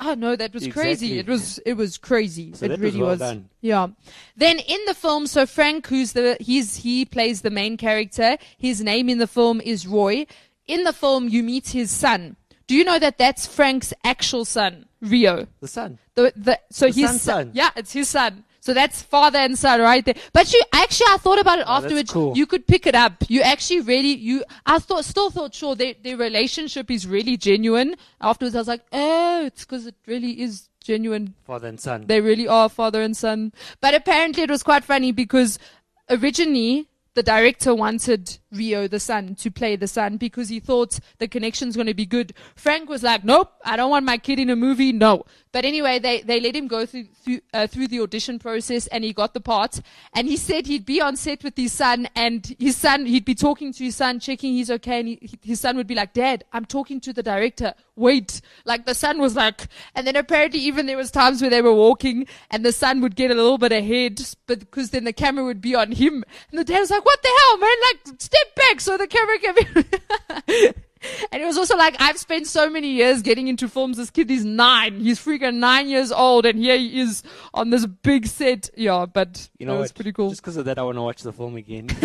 Oh 0.00 0.14
no, 0.14 0.36
that 0.36 0.54
was 0.54 0.68
crazy. 0.68 1.18
Exactly. 1.18 1.18
It 1.18 1.26
was 1.28 1.58
it 1.66 1.72
was 1.74 1.98
crazy. 1.98 2.52
So 2.54 2.66
it 2.66 2.68
that 2.68 2.80
was 2.80 2.92
really 2.94 3.00
well 3.04 3.16
was. 3.16 3.38
Yeah. 3.60 3.88
Then 4.36 4.58
in 4.60 4.78
the 4.86 4.94
film, 4.94 5.26
so 5.26 5.44
Frank, 5.46 5.86
who's 5.88 6.12
the 6.12 6.36
he's 6.40 6.76
he 6.76 7.04
plays 7.04 7.42
the 7.42 7.50
main 7.50 7.76
character. 7.76 8.38
His 8.56 8.80
name 8.80 9.08
in 9.08 9.18
the 9.18 9.26
film 9.26 9.60
is 9.60 9.86
Roy. 9.86 10.26
In 10.66 10.84
the 10.84 10.92
film, 10.92 11.28
you 11.28 11.42
meet 11.42 11.68
his 11.68 11.90
son. 11.90 12.36
Do 12.66 12.74
you 12.76 12.84
know 12.84 12.98
that 12.98 13.16
that's 13.18 13.46
Frank's 13.46 13.94
actual 14.04 14.44
son, 14.44 14.84
Rio? 15.00 15.46
the 15.60 15.68
son. 15.68 15.98
The, 16.14 16.32
the, 16.36 16.60
so 16.70 16.86
The 16.86 17.00
his 17.00 17.10
son- 17.10 17.18
son. 17.18 17.50
Yeah, 17.54 17.70
it's 17.74 17.92
his 17.92 18.08
son. 18.10 18.44
So 18.68 18.74
that's 18.74 19.00
father 19.00 19.38
and 19.38 19.58
son 19.58 19.80
right 19.80 20.04
there. 20.04 20.14
But 20.34 20.52
you 20.52 20.60
actually, 20.74 21.06
I 21.08 21.16
thought 21.16 21.38
about 21.38 21.58
it 21.58 21.64
Oh, 21.66 21.76
afterwards. 21.76 22.12
cool. 22.12 22.36
You 22.36 22.44
could 22.44 22.66
pick 22.66 22.86
it 22.86 22.94
up. 22.94 23.14
You 23.26 23.40
actually 23.40 23.80
really, 23.80 24.12
you, 24.14 24.44
I 24.66 24.78
thought, 24.78 25.06
still 25.06 25.30
thought, 25.30 25.54
sure, 25.54 25.74
their, 25.74 25.94
their 26.02 26.18
relationship 26.18 26.90
is 26.90 27.06
really 27.06 27.38
genuine. 27.38 27.96
Afterwards, 28.20 28.54
I 28.54 28.58
was 28.58 28.68
like, 28.68 28.82
oh, 28.92 29.46
it's 29.46 29.64
because 29.64 29.86
it 29.86 29.94
really 30.04 30.42
is 30.42 30.68
genuine. 30.84 31.32
Father 31.46 31.68
and 31.68 31.80
son. 31.80 32.04
They 32.08 32.20
really 32.20 32.46
are 32.46 32.68
father 32.68 33.00
and 33.00 33.16
son. 33.16 33.54
But 33.80 33.94
apparently 33.94 34.42
it 34.42 34.50
was 34.50 34.62
quite 34.62 34.84
funny 34.84 35.12
because 35.12 35.58
originally 36.10 36.87
the 37.18 37.22
director 37.24 37.74
wanted 37.74 38.38
Rio, 38.52 38.86
the 38.86 39.00
son, 39.00 39.34
to 39.34 39.50
play 39.50 39.74
the 39.74 39.88
son 39.88 40.16
because 40.16 40.48
he 40.48 40.60
thought 40.60 41.00
the 41.18 41.26
connection's 41.26 41.74
going 41.74 41.88
to 41.88 41.94
be 41.94 42.06
good. 42.06 42.32
Frank 42.54 42.88
was 42.88 43.02
like, 43.02 43.24
nope, 43.24 43.52
I 43.64 43.76
don't 43.76 43.90
want 43.90 44.06
my 44.06 44.18
kid 44.18 44.38
in 44.38 44.48
a 44.48 44.56
movie. 44.56 44.92
No. 44.92 45.24
But 45.50 45.64
anyway, 45.64 45.98
they, 45.98 46.22
they 46.22 46.40
let 46.40 46.54
him 46.54 46.68
go 46.68 46.86
through, 46.86 47.06
through, 47.24 47.40
uh, 47.52 47.66
through 47.66 47.88
the 47.88 48.00
audition 48.00 48.38
process 48.38 48.86
and 48.86 49.02
he 49.02 49.12
got 49.12 49.34
the 49.34 49.40
part. 49.40 49.80
And 50.14 50.28
he 50.28 50.36
said 50.36 50.66
he'd 50.66 50.86
be 50.86 51.00
on 51.00 51.16
set 51.16 51.42
with 51.42 51.56
his 51.56 51.72
son 51.72 52.08
and 52.14 52.54
his 52.58 52.76
son, 52.76 53.06
he'd 53.06 53.24
be 53.24 53.34
talking 53.34 53.72
to 53.72 53.84
his 53.84 53.96
son, 53.96 54.20
checking 54.20 54.52
he's 54.52 54.70
okay. 54.70 55.00
And 55.00 55.08
he, 55.08 55.30
his 55.42 55.60
son 55.60 55.76
would 55.76 55.86
be 55.86 55.94
like, 55.94 56.12
dad, 56.12 56.44
I'm 56.52 56.64
talking 56.64 57.00
to 57.00 57.12
the 57.12 57.22
director. 57.22 57.74
Wait. 57.96 58.40
Like 58.64 58.86
the 58.86 58.94
son 58.94 59.20
was 59.20 59.34
like, 59.34 59.66
and 59.94 60.06
then 60.06 60.16
apparently 60.16 60.60
even 60.60 60.86
there 60.86 60.96
was 60.96 61.10
times 61.10 61.40
where 61.40 61.50
they 61.50 61.62
were 61.62 61.74
walking 61.74 62.26
and 62.50 62.64
the 62.64 62.72
son 62.72 63.00
would 63.00 63.16
get 63.16 63.30
a 63.30 63.34
little 63.34 63.58
bit 63.58 63.72
ahead, 63.72 64.22
but 64.46 64.60
because 64.60 64.90
then 64.90 65.04
the 65.04 65.12
camera 65.12 65.44
would 65.44 65.60
be 65.60 65.74
on 65.74 65.92
him. 65.92 66.24
And 66.50 66.58
the 66.58 66.64
dad 66.64 66.80
was 66.80 66.90
like, 66.90 67.04
what 67.08 67.22
the 67.22 67.30
hell, 67.40 67.58
man? 67.58 67.76
Like, 67.88 68.20
step 68.20 68.54
back 68.54 68.80
so 68.80 68.96
the 68.96 69.06
camera 69.06 69.38
can 69.38 69.54
be. 69.54 70.74
and 71.32 71.42
it 71.42 71.46
was 71.46 71.56
also 71.56 71.76
like, 71.76 71.96
I've 72.00 72.18
spent 72.18 72.46
so 72.46 72.68
many 72.68 72.88
years 72.90 73.22
getting 73.22 73.48
into 73.48 73.68
films. 73.68 73.96
This 73.96 74.10
kid 74.10 74.30
is 74.30 74.44
nine. 74.44 75.00
He's 75.00 75.18
freaking 75.18 75.54
nine 75.56 75.88
years 75.88 76.12
old 76.12 76.44
and 76.46 76.58
here 76.58 76.76
he 76.76 77.00
is 77.00 77.22
on 77.54 77.70
this 77.70 77.86
big 77.86 78.26
set. 78.26 78.68
Yeah, 78.76 79.06
but 79.06 79.48
You 79.58 79.66
know 79.66 79.76
it 79.76 79.78
was 79.80 79.90
what? 79.90 79.94
pretty 79.96 80.12
cool. 80.12 80.30
Just 80.30 80.42
because 80.42 80.56
of 80.56 80.64
that, 80.66 80.78
I 80.78 80.82
want 80.82 80.96
to 80.98 81.02
watch 81.02 81.22
the 81.22 81.32
film 81.32 81.56
again. 81.56 81.88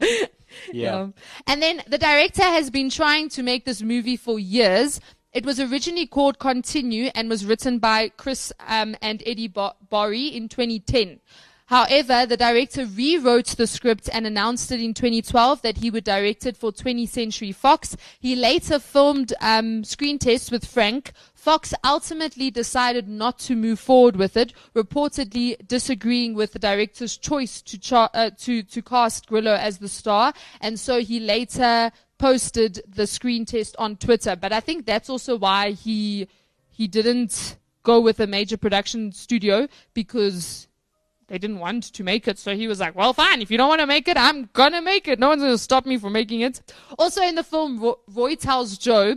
yeah. 0.00 0.26
Yeah. 0.72 1.08
And 1.46 1.62
then 1.62 1.82
the 1.86 1.98
director 1.98 2.42
has 2.42 2.70
been 2.70 2.90
trying 2.90 3.28
to 3.30 3.42
make 3.42 3.64
this 3.64 3.82
movie 3.82 4.16
for 4.16 4.38
years. 4.38 5.00
It 5.32 5.44
was 5.44 5.60
originally 5.60 6.06
called 6.06 6.38
Continue 6.38 7.10
and 7.14 7.28
was 7.28 7.44
written 7.44 7.78
by 7.78 8.08
Chris 8.16 8.52
um, 8.66 8.96
and 9.02 9.22
Eddie 9.26 9.48
Bo- 9.48 9.74
Borey 9.92 10.32
in 10.34 10.48
2010. 10.48 11.20
However, 11.68 12.24
the 12.24 12.38
director 12.38 12.86
rewrote 12.86 13.48
the 13.48 13.66
script 13.66 14.08
and 14.10 14.26
announced 14.26 14.72
it 14.72 14.80
in 14.80 14.94
2012 14.94 15.60
that 15.60 15.76
he 15.76 15.90
would 15.90 16.04
direct 16.04 16.46
it 16.46 16.56
for 16.56 16.72
20th 16.72 17.10
Century 17.10 17.52
Fox. 17.52 17.94
He 18.18 18.34
later 18.34 18.78
filmed 18.78 19.34
um, 19.42 19.84
screen 19.84 20.18
tests 20.18 20.50
with 20.50 20.64
Frank. 20.64 21.12
Fox 21.34 21.74
ultimately 21.84 22.50
decided 22.50 23.06
not 23.06 23.38
to 23.40 23.54
move 23.54 23.78
forward 23.78 24.16
with 24.16 24.34
it, 24.34 24.54
reportedly 24.74 25.58
disagreeing 25.66 26.32
with 26.32 26.54
the 26.54 26.58
director's 26.58 27.18
choice 27.18 27.60
to 27.60 27.78
char- 27.78 28.10
uh, 28.14 28.30
to 28.38 28.62
to 28.62 28.80
cast 28.80 29.26
Grillo 29.26 29.52
as 29.52 29.76
the 29.76 29.88
star, 29.88 30.32
and 30.62 30.80
so 30.80 31.00
he 31.00 31.20
later 31.20 31.92
posted 32.16 32.80
the 32.88 33.06
screen 33.06 33.44
test 33.44 33.76
on 33.78 33.96
Twitter. 33.96 34.36
But 34.36 34.54
I 34.54 34.60
think 34.60 34.86
that's 34.86 35.10
also 35.10 35.36
why 35.36 35.72
he 35.72 36.28
he 36.70 36.88
didn't 36.88 37.58
go 37.82 38.00
with 38.00 38.20
a 38.20 38.26
major 38.26 38.56
production 38.56 39.12
studio 39.12 39.68
because 39.92 40.67
they 41.28 41.38
didn't 41.38 41.58
want 41.58 41.84
to 41.84 42.02
make 42.02 42.26
it. 42.26 42.38
So 42.38 42.56
he 42.56 42.66
was 42.66 42.80
like, 42.80 42.94
well, 42.96 43.12
fine. 43.12 43.40
If 43.40 43.50
you 43.50 43.58
don't 43.58 43.68
want 43.68 43.80
to 43.80 43.86
make 43.86 44.08
it, 44.08 44.16
I'm 44.16 44.48
going 44.52 44.72
to 44.72 44.82
make 44.82 45.06
it. 45.06 45.18
No 45.18 45.28
one's 45.28 45.42
going 45.42 45.52
to 45.54 45.58
stop 45.58 45.86
me 45.86 45.96
from 45.98 46.12
making 46.14 46.40
it. 46.40 46.60
Also 46.98 47.22
in 47.22 47.34
the 47.36 47.44
film, 47.44 47.78
Ro- 47.80 48.00
Roy 48.08 48.34
tells 48.34 48.76
Joe 48.76 49.14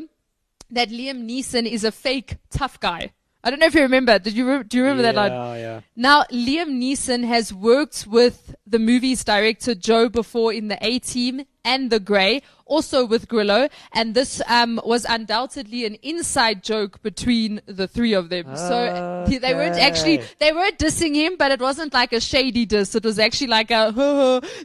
that 0.69 0.89
Liam 0.89 1.27
Neeson 1.29 1.65
is 1.65 1.83
a 1.83 1.91
fake 1.91 2.37
tough 2.49 2.79
guy. 2.79 3.11
I 3.43 3.49
don't 3.49 3.59
know 3.59 3.65
if 3.65 3.73
you 3.73 3.81
remember. 3.81 4.19
Did 4.19 4.33
you 4.33 4.47
re- 4.47 4.63
do 4.63 4.77
you 4.77 4.83
remember 4.83 5.01
that 5.01 5.15
line? 5.15 5.31
Yeah, 5.31 5.55
yeah. 5.55 5.81
Now, 5.95 6.23
Liam 6.31 6.79
Neeson 6.79 7.25
has 7.25 7.51
worked 7.51 8.05
with 8.07 8.55
the 8.67 8.77
movie's 8.77 9.23
director 9.23 9.73
Joe 9.73 10.09
before 10.09 10.53
in 10.53 10.67
the 10.67 10.77
A 10.85 10.99
Team 10.99 11.45
and 11.63 11.89
The 11.91 11.99
Grey, 11.99 12.41
also 12.65 13.05
with 13.05 13.27
Grillo, 13.27 13.67
and 13.93 14.13
this 14.15 14.41
um, 14.47 14.79
was 14.85 15.05
undoubtedly 15.05 15.85
an 15.85 15.95
inside 16.01 16.63
joke 16.63 17.01
between 17.03 17.61
the 17.65 17.87
three 17.87 18.13
of 18.13 18.29
them. 18.29 18.55
So 18.55 19.25
he- 19.27 19.37
they 19.37 19.53
weren't 19.53 19.75
actually 19.79 20.21
they 20.39 20.51
were 20.53 20.71
dissing 20.77 21.13
him, 21.15 21.35
but 21.37 21.51
it 21.51 21.59
wasn't 21.59 21.93
like 21.93 22.13
a 22.13 22.21
shady 22.21 22.65
diss. 22.65 22.95
It 22.95 23.03
was 23.03 23.19
actually 23.19 23.47
like 23.47 23.71
a 23.71 23.91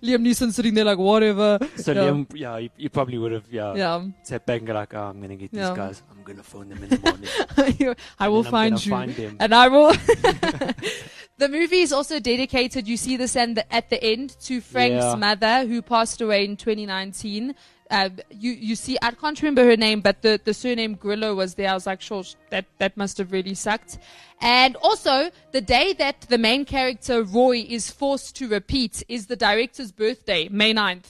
Liam 0.03 0.23
Neeson 0.27 0.53
sitting 0.53 0.75
there 0.75 0.85
like 0.85 0.99
whatever. 0.99 1.59
So 1.77 1.93
yeah. 1.93 2.01
Liam, 2.03 2.27
yeah, 2.35 2.57
you, 2.59 2.71
you 2.77 2.91
probably 2.91 3.19
would 3.19 3.33
have, 3.33 3.45
yeah, 3.51 3.75
Yeah. 3.75 4.05
sat 4.23 4.47
back 4.47 4.61
and 4.61 4.69
like, 4.69 4.95
oh, 4.95 5.01
I'm 5.03 5.21
gonna 5.21 5.37
get 5.37 5.51
these 5.53 5.71
guys. 5.71 6.03
I'm 6.11 6.23
gonna 6.23 6.43
phone 6.43 6.69
them 6.69 6.83
in 6.83 6.89
the 6.91 6.99
morning. 7.01 7.95
I 8.19 8.29
will 8.29 8.43
then 8.43 8.55
I'm 8.55 8.71
find 8.71 8.87
you, 8.87 8.91
find 8.91 9.15
them. 9.15 9.37
and 9.41 9.55
I 9.55 9.69
will. 9.69 9.93
the 11.38 11.49
movie 11.49 11.81
is 11.81 11.92
also 11.92 12.18
dedicated. 12.20 12.88
You 12.88 12.96
see 12.96 13.16
this 13.16 13.37
and 13.37 13.62
at 13.70 13.90
the 13.90 14.03
end 14.03 14.37
to 14.42 14.61
Frank's 14.61 15.05
Yeah. 15.05 15.14
mother, 15.16 15.66
who 15.66 15.83
passed 15.83 16.20
away 16.20 16.44
in 16.44 16.57
2019. 16.57 17.55
Uh, 17.88 18.09
you 18.31 18.51
you 18.53 18.75
see, 18.75 18.96
I 19.01 19.12
can't 19.12 19.40
remember 19.40 19.64
her 19.64 19.77
name, 19.77 20.01
but 20.01 20.20
the, 20.22 20.40
the 20.42 20.53
surname 20.53 20.94
Grillo 20.94 21.37
was 21.37 21.55
there. 21.55 21.70
I 21.70 21.75
was 21.75 21.87
like, 21.87 22.01
sure, 22.01 22.25
that 22.51 22.64
that 22.79 22.96
must 22.96 23.16
have 23.18 23.31
really 23.31 23.55
sucked. 23.55 23.99
And 24.40 24.75
also, 24.77 25.31
the 25.53 25.61
day 25.61 25.92
that 25.94 26.22
the 26.22 26.37
main 26.37 26.64
character 26.64 27.22
Roy 27.22 27.64
is 27.68 27.90
forced 27.90 28.35
to 28.37 28.49
repeat 28.49 29.05
is 29.09 29.27
the 29.27 29.37
director's 29.37 29.92
birthday, 29.92 30.49
May 30.49 30.75
9th. 30.75 31.07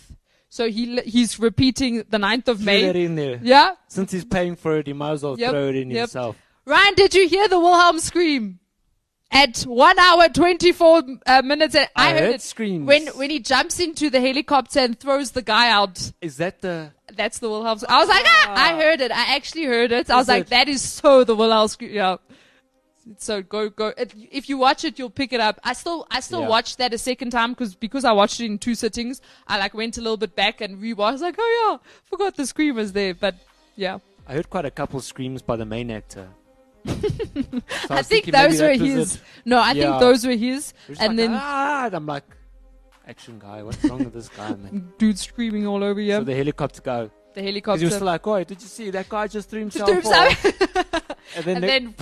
So 0.50 0.68
he 0.68 1.00
he's 1.00 1.38
repeating 1.38 2.04
the 2.10 2.18
9th 2.18 2.48
of 2.48 2.62
May. 2.62 2.80
Throw 2.82 2.92
that 2.92 2.98
in 2.98 3.14
there. 3.14 3.40
Yeah, 3.42 3.70
Since 3.88 4.12
he's 4.12 4.24
paying 4.26 4.54
for 4.56 4.76
it, 4.76 4.86
he 4.86 4.92
might 4.92 5.12
as 5.12 5.22
well 5.22 5.38
Yep, 5.38 5.50
throw 5.50 5.68
it 5.68 5.76
in 5.76 5.90
yep. 5.90 6.00
himself. 6.00 6.36
Ryan, 6.66 6.94
did 6.94 7.14
you 7.14 7.26
hear 7.26 7.48
the 7.48 7.58
Wilhelm 7.58 8.00
scream? 8.00 8.58
At 9.30 9.62
one 9.62 9.98
hour 9.98 10.28
twenty 10.28 10.70
four 10.72 11.02
uh, 11.26 11.42
minutes, 11.42 11.74
and 11.74 11.88
I, 11.96 12.08
I 12.08 12.12
heard, 12.12 12.20
heard 12.20 12.34
it 12.36 12.42
screams. 12.42 12.86
when 12.86 13.08
when 13.08 13.28
he 13.28 13.40
jumps 13.40 13.80
into 13.80 14.08
the 14.08 14.20
helicopter 14.20 14.78
and 14.80 14.98
throws 14.98 15.32
the 15.32 15.42
guy 15.42 15.68
out. 15.70 16.12
Is 16.20 16.36
that 16.36 16.60
the? 16.60 16.92
That's 17.16 17.40
the 17.40 17.48
Wilhelm. 17.50 17.78
scream. 17.78 17.96
I 17.96 17.98
was 18.00 18.08
like, 18.08 18.24
ah, 18.24 18.54
I 18.56 18.80
heard 18.80 19.00
it. 19.00 19.10
I 19.10 19.34
actually 19.34 19.64
heard 19.64 19.90
it. 19.92 20.10
I 20.10 20.16
was 20.16 20.24
Is 20.26 20.28
like, 20.28 20.42
it? 20.42 20.50
that 20.50 20.68
is 20.68 20.80
so 20.82 21.24
the 21.24 21.34
Wilhelm 21.34 21.66
scream. 21.68 21.92
Yeah. 21.92 22.16
So 23.18 23.42
go 23.42 23.68
go. 23.68 23.92
If- 23.98 24.14
If 24.30 24.48
you 24.48 24.58
watch 24.58 24.84
it, 24.84 24.96
you'll 24.98 25.10
pick 25.10 25.32
it 25.32 25.40
up. 25.40 25.60
I 25.64 25.72
still 25.72 26.06
I 26.10 26.20
still 26.20 26.42
Yeah. 26.42 26.48
watched 26.48 26.78
that 26.78 26.94
a 26.94 26.98
second 26.98 27.30
time 27.30 27.50
because 27.52 27.74
because 27.74 28.04
I 28.04 28.12
watched 28.12 28.40
it 28.40 28.46
in 28.46 28.58
two 28.58 28.74
sittings. 28.76 29.20
I 29.48 29.58
like 29.58 29.74
went 29.74 29.98
a 29.98 30.00
little 30.00 30.16
bit 30.16 30.36
back 30.36 30.60
and 30.60 30.80
rewatched. 30.80 31.08
I 31.08 31.12
was 31.12 31.20
like, 31.22 31.34
oh 31.38 31.78
yeah, 31.82 31.90
forgot 32.04 32.36
the 32.36 32.46
scream 32.46 32.76
was 32.76 32.92
there. 32.92 33.12
But 33.14 33.34
yeah. 33.74 33.98
I 34.28 34.34
heard 34.34 34.48
quite 34.50 34.64
a 34.64 34.70
couple 34.70 35.00
screams 35.00 35.42
by 35.42 35.56
the 35.56 35.66
main 35.66 35.90
actor. 35.90 36.28
I 36.86 37.96
was 37.96 38.08
think 38.08 38.26
those 38.26 38.60
were 38.60 38.72
his. 38.74 39.16
it. 39.16 39.22
No, 39.44 39.60
I 39.60 39.72
think 39.74 40.00
those 40.00 40.26
were 40.26 40.34
his. 40.34 40.72
And 40.88 40.98
like, 40.98 41.16
then 41.16 41.30
ah, 41.34 41.86
and 41.86 41.94
I'm 41.94 42.06
like, 42.06 42.24
action 43.06 43.38
guy, 43.38 43.62
what's 43.62 43.82
wrong 43.84 43.98
with 44.04 44.14
this 44.14 44.28
guy, 44.28 44.50
man? 44.54 44.92
dude 44.98 45.18
screaming 45.18 45.66
all 45.66 45.82
over 45.82 46.00
you. 46.00 46.12
So 46.12 46.24
the 46.24 46.34
helicopter 46.34 46.82
guy, 46.82 47.10
the 47.34 47.42
helicopter. 47.42 47.78
he 47.78 47.84
was 47.84 47.94
still 47.94 48.06
like, 48.06 48.26
oh, 48.26 48.42
did 48.44 48.60
you 48.60 48.68
see 48.68 48.90
that 48.90 49.08
guy 49.08 49.26
just 49.26 49.50
threw 49.50 49.60
himself 49.60 49.88
threw 49.88 50.00
himself- 50.00 50.44
and 51.36 51.44
then, 51.44 51.56
and 51.56 51.64
then 51.64 51.94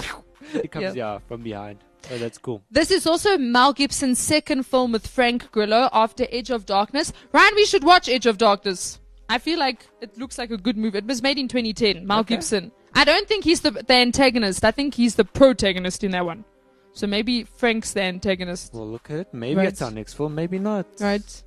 he 0.63 0.69
comes, 0.69 0.95
yeah. 0.97 1.15
yeah, 1.15 1.19
from 1.29 1.43
behind. 1.43 1.79
So 2.09 2.19
that's 2.19 2.37
cool. 2.37 2.63
this 2.71 2.91
is 2.91 3.07
also 3.07 3.39
Mel 3.39 3.73
Gibson's 3.73 4.19
second 4.19 4.65
film 4.65 4.93
with 4.93 5.07
Frank 5.07 5.51
Grillo 5.51 5.89
after 5.91 6.27
Edge 6.31 6.51
of 6.51 6.67
Darkness. 6.67 7.15
Ryan, 7.33 7.53
we 7.57 7.65
should 7.65 7.83
watch 7.83 8.11
Edge 8.11 8.27
of 8.27 8.37
Darkness. 8.37 9.01
I 9.31 9.39
feel 9.39 9.59
like 9.59 9.87
it 10.03 10.19
looks 10.19 10.37
like 10.37 10.51
a 10.51 10.59
good 10.59 10.77
movie. 10.77 10.99
It 10.99 11.07
was 11.07 11.23
made 11.23 11.39
in 11.39 11.49
2010. 11.49 12.07
Mel 12.07 12.19
Okay. 12.21 12.35
Gibson. 12.35 12.73
I 12.95 13.05
don't 13.05 13.27
think 13.29 13.45
he's 13.45 13.61
the 13.61 13.71
the 13.73 13.95
antagonist. 13.95 14.65
I 14.65 14.71
think 14.71 14.95
he's 14.95 15.17
the 15.17 15.25
protagonist 15.25 16.05
in 16.05 16.13
that 16.13 16.25
one. 16.25 16.45
So 16.93 17.07
maybe 17.09 17.43
Frank's 17.45 17.93
the 17.93 18.03
antagonist. 18.03 18.73
Well, 18.73 18.89
look 18.89 19.11
at 19.11 19.17
it. 19.19 19.35
Maybe 19.35 19.57
Right. 19.57 19.69
it's 19.69 19.83
our 19.83 19.91
next 19.91 20.15
film, 20.15 20.35
maybe 20.35 20.59
not. 20.61 20.87
Right. 21.01 21.43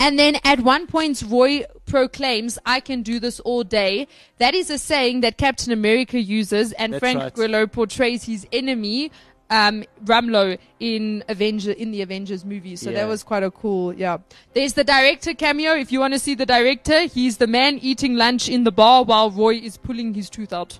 And 0.00 0.18
then 0.18 0.38
at 0.44 0.60
one 0.60 0.88
point, 0.88 1.22
Roy 1.28 1.64
proclaims, 1.86 2.58
I 2.66 2.80
can 2.80 3.02
do 3.02 3.20
this 3.20 3.38
all 3.40 3.62
day. 3.62 4.08
That 4.38 4.52
is 4.54 4.70
a 4.70 4.78
saying 4.78 5.20
that 5.20 5.38
Captain 5.38 5.72
America 5.72 6.18
uses, 6.20 6.72
and 6.72 6.92
That's 6.92 7.00
Frank 7.00 7.18
right. 7.20 7.32
Grillo 7.32 7.68
portrays 7.68 8.24
his 8.24 8.46
enemy, 8.52 9.12
um, 9.50 9.84
Rumlow, 10.04 10.58
in 10.80 11.24
Avenger 11.28 11.72
in 11.72 11.90
the 11.90 12.02
Avengers 12.02 12.44
movie. 12.44 12.76
So 12.76 12.90
Yeah. 12.90 13.00
that 13.02 13.08
was 13.08 13.22
quite 13.22 13.42
a 13.42 13.50
cool, 13.50 13.94
yeah. 13.94 14.18
There's 14.52 14.74
the 14.74 14.84
director 14.84 15.34
cameo. 15.34 15.72
If 15.74 15.92
you 15.92 16.00
want 16.00 16.14
to 16.14 16.18
see 16.18 16.34
the 16.34 16.46
director, 16.46 17.02
he's 17.02 17.36
the 17.38 17.46
man 17.46 17.78
eating 17.80 18.16
lunch 18.16 18.48
in 18.48 18.64
the 18.64 18.72
bar 18.72 19.04
while 19.04 19.30
Roy 19.30 19.54
is 19.56 19.76
pulling 19.76 20.14
his 20.14 20.28
tooth 20.28 20.52
out. 20.52 20.78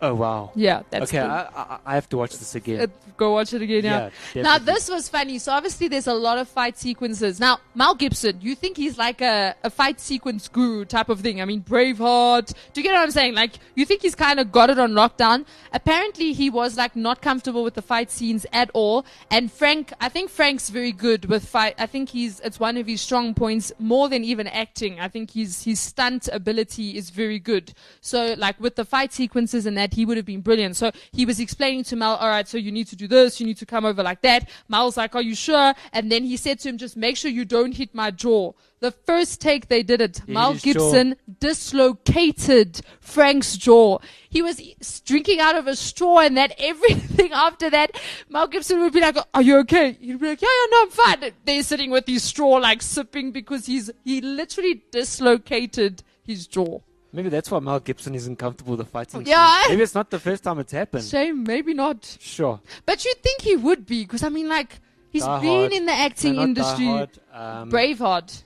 Oh, 0.00 0.14
wow. 0.14 0.52
Yeah, 0.54 0.82
that's 0.90 1.10
okay, 1.10 1.20
cool. 1.20 1.30
I, 1.30 1.48
I, 1.56 1.78
I 1.86 1.94
have 1.94 2.08
to 2.10 2.16
watch 2.16 2.38
this 2.38 2.54
again. 2.54 2.82
Uh, 2.82 2.86
go 3.16 3.32
watch 3.32 3.52
it 3.52 3.60
again. 3.60 3.84
Yeah. 3.84 4.10
Yeah, 4.34 4.42
now 4.42 4.58
this 4.58 4.88
was 4.88 5.08
funny. 5.08 5.38
So 5.38 5.52
obviously 5.52 5.88
there's 5.88 6.06
a 6.06 6.14
lot 6.14 6.38
of 6.38 6.48
fight 6.48 6.78
sequences. 6.78 7.40
Now 7.40 7.58
Mel 7.74 7.94
Gibson, 7.94 8.38
you 8.40 8.54
think 8.54 8.76
he's 8.76 8.96
like 8.96 9.20
a, 9.20 9.54
a 9.64 9.70
fight 9.70 10.00
sequence 10.00 10.48
guru 10.48 10.84
type 10.84 11.08
of 11.08 11.20
thing? 11.20 11.42
I 11.42 11.44
mean 11.44 11.62
Braveheart. 11.62 12.54
Do 12.72 12.80
you 12.80 12.82
get 12.82 12.92
what 12.92 13.02
I'm 13.02 13.10
saying? 13.10 13.34
Like 13.34 13.58
you 13.74 13.84
think 13.84 14.02
he's 14.02 14.14
kind 14.14 14.40
of 14.40 14.52
got 14.52 14.70
it 14.70 14.78
on 14.78 14.92
lockdown? 14.92 15.44
Apparently 15.72 16.32
he 16.32 16.48
was 16.48 16.76
like 16.76 16.94
not 16.94 17.20
comfortable 17.20 17.64
with 17.64 17.74
the 17.74 17.82
fight 17.82 18.10
scenes 18.10 18.46
at 18.52 18.70
all. 18.72 19.04
And 19.30 19.50
Frank, 19.50 19.92
I 20.00 20.08
think 20.08 20.30
Frank's 20.30 20.70
very 20.70 20.92
good 20.92 21.24
with 21.26 21.44
fight. 21.44 21.74
I 21.78 21.86
think 21.86 22.10
he's 22.10 22.40
it's 22.40 22.60
one 22.60 22.76
of 22.76 22.86
his 22.86 23.00
strong 23.00 23.34
points 23.34 23.72
more 23.78 24.08
than 24.08 24.22
even 24.24 24.46
acting. 24.46 25.00
I 25.00 25.08
think 25.08 25.32
his 25.32 25.64
his 25.64 25.80
stunt 25.80 26.28
ability 26.32 26.96
is 26.96 27.10
very 27.10 27.40
good. 27.40 27.74
So 28.00 28.34
like 28.38 28.60
with 28.60 28.76
the 28.76 28.84
fight 28.84 29.12
sequences 29.12 29.66
and 29.66 29.76
that 29.76 29.87
he 29.92 30.04
would 30.04 30.16
have 30.16 30.26
been 30.26 30.40
brilliant. 30.40 30.76
So 30.76 30.90
he 31.12 31.26
was 31.26 31.40
explaining 31.40 31.84
to 31.84 31.96
Mel, 31.96 32.16
all 32.16 32.28
right, 32.28 32.46
so 32.46 32.58
you 32.58 32.72
need 32.72 32.86
to 32.88 32.96
do 32.96 33.06
this, 33.06 33.40
you 33.40 33.46
need 33.46 33.58
to 33.58 33.66
come 33.66 33.84
over 33.84 34.02
like 34.02 34.22
that. 34.22 34.48
Mel's 34.68 34.96
like, 34.96 35.14
are 35.14 35.22
you 35.22 35.34
sure? 35.34 35.74
And 35.92 36.10
then 36.10 36.24
he 36.24 36.36
said 36.36 36.60
to 36.60 36.68
him, 36.68 36.78
just 36.78 36.96
make 36.96 37.16
sure 37.16 37.30
you 37.30 37.44
don't 37.44 37.72
hit 37.72 37.94
my 37.94 38.10
jaw. 38.10 38.52
The 38.80 38.92
first 38.92 39.40
take 39.40 39.66
they 39.66 39.82
did 39.82 40.00
it, 40.00 40.22
He 40.24 40.32
Mel 40.32 40.52
hit 40.52 40.62
his 40.62 40.74
jaw. 40.74 40.80
Gibson 40.92 41.16
dislocated 41.40 42.80
Frank's 43.00 43.56
jaw. 43.56 43.98
He 44.28 44.40
was 44.40 44.60
drinking 45.04 45.40
out 45.40 45.56
of 45.56 45.66
a 45.66 45.74
straw 45.74 46.20
and 46.20 46.36
that 46.36 46.54
everything 46.58 47.32
after 47.32 47.70
that, 47.70 47.98
Mel 48.28 48.46
Gibson 48.46 48.80
would 48.80 48.92
be 48.92 49.00
like, 49.00 49.16
are 49.34 49.42
you 49.42 49.58
okay? 49.58 49.92
He'd 49.92 50.20
be 50.20 50.28
like, 50.28 50.42
yeah, 50.42 50.48
yeah, 50.48 50.66
no, 50.70 50.82
I'm 50.82 50.90
fine. 50.90 51.32
They're 51.44 51.62
sitting 51.62 51.90
with 51.90 52.06
his 52.06 52.22
straw 52.22 52.56
like 52.58 52.82
sipping 52.82 53.32
because 53.32 53.66
he's, 53.66 53.90
he 54.04 54.20
literally 54.20 54.82
dislocated 54.90 56.02
his 56.24 56.46
jaw. 56.46 56.80
Maybe 57.12 57.30
that's 57.30 57.50
why 57.50 57.58
Mel 57.60 57.80
Gibson 57.80 58.14
isn't 58.14 58.36
comfortable 58.36 58.72
with 58.76 58.80
the 58.86 58.90
fighting. 58.90 59.24
Yeah. 59.26 59.62
scenes. 59.62 59.70
Maybe 59.70 59.82
it's 59.82 59.94
not 59.94 60.10
the 60.10 60.18
first 60.18 60.44
time 60.44 60.58
it's 60.58 60.72
happened. 60.72 61.04
Shame, 61.04 61.42
maybe 61.44 61.72
not. 61.72 62.18
Sure. 62.20 62.60
But 62.84 63.04
you'd 63.04 63.22
think 63.22 63.40
he 63.42 63.56
would 63.56 63.86
be, 63.86 64.04
because 64.04 64.22
I 64.22 64.28
mean, 64.28 64.48
like, 64.48 64.78
he's 65.10 65.22
Die 65.24 65.40
been 65.40 65.60
Hard. 65.60 65.72
in 65.72 65.86
the 65.86 65.92
acting 65.92 66.36
No, 66.36 66.42
industry. 66.42 66.84
Hard. 66.86 67.10
Um, 67.32 67.70
Braveheart. 67.70 68.42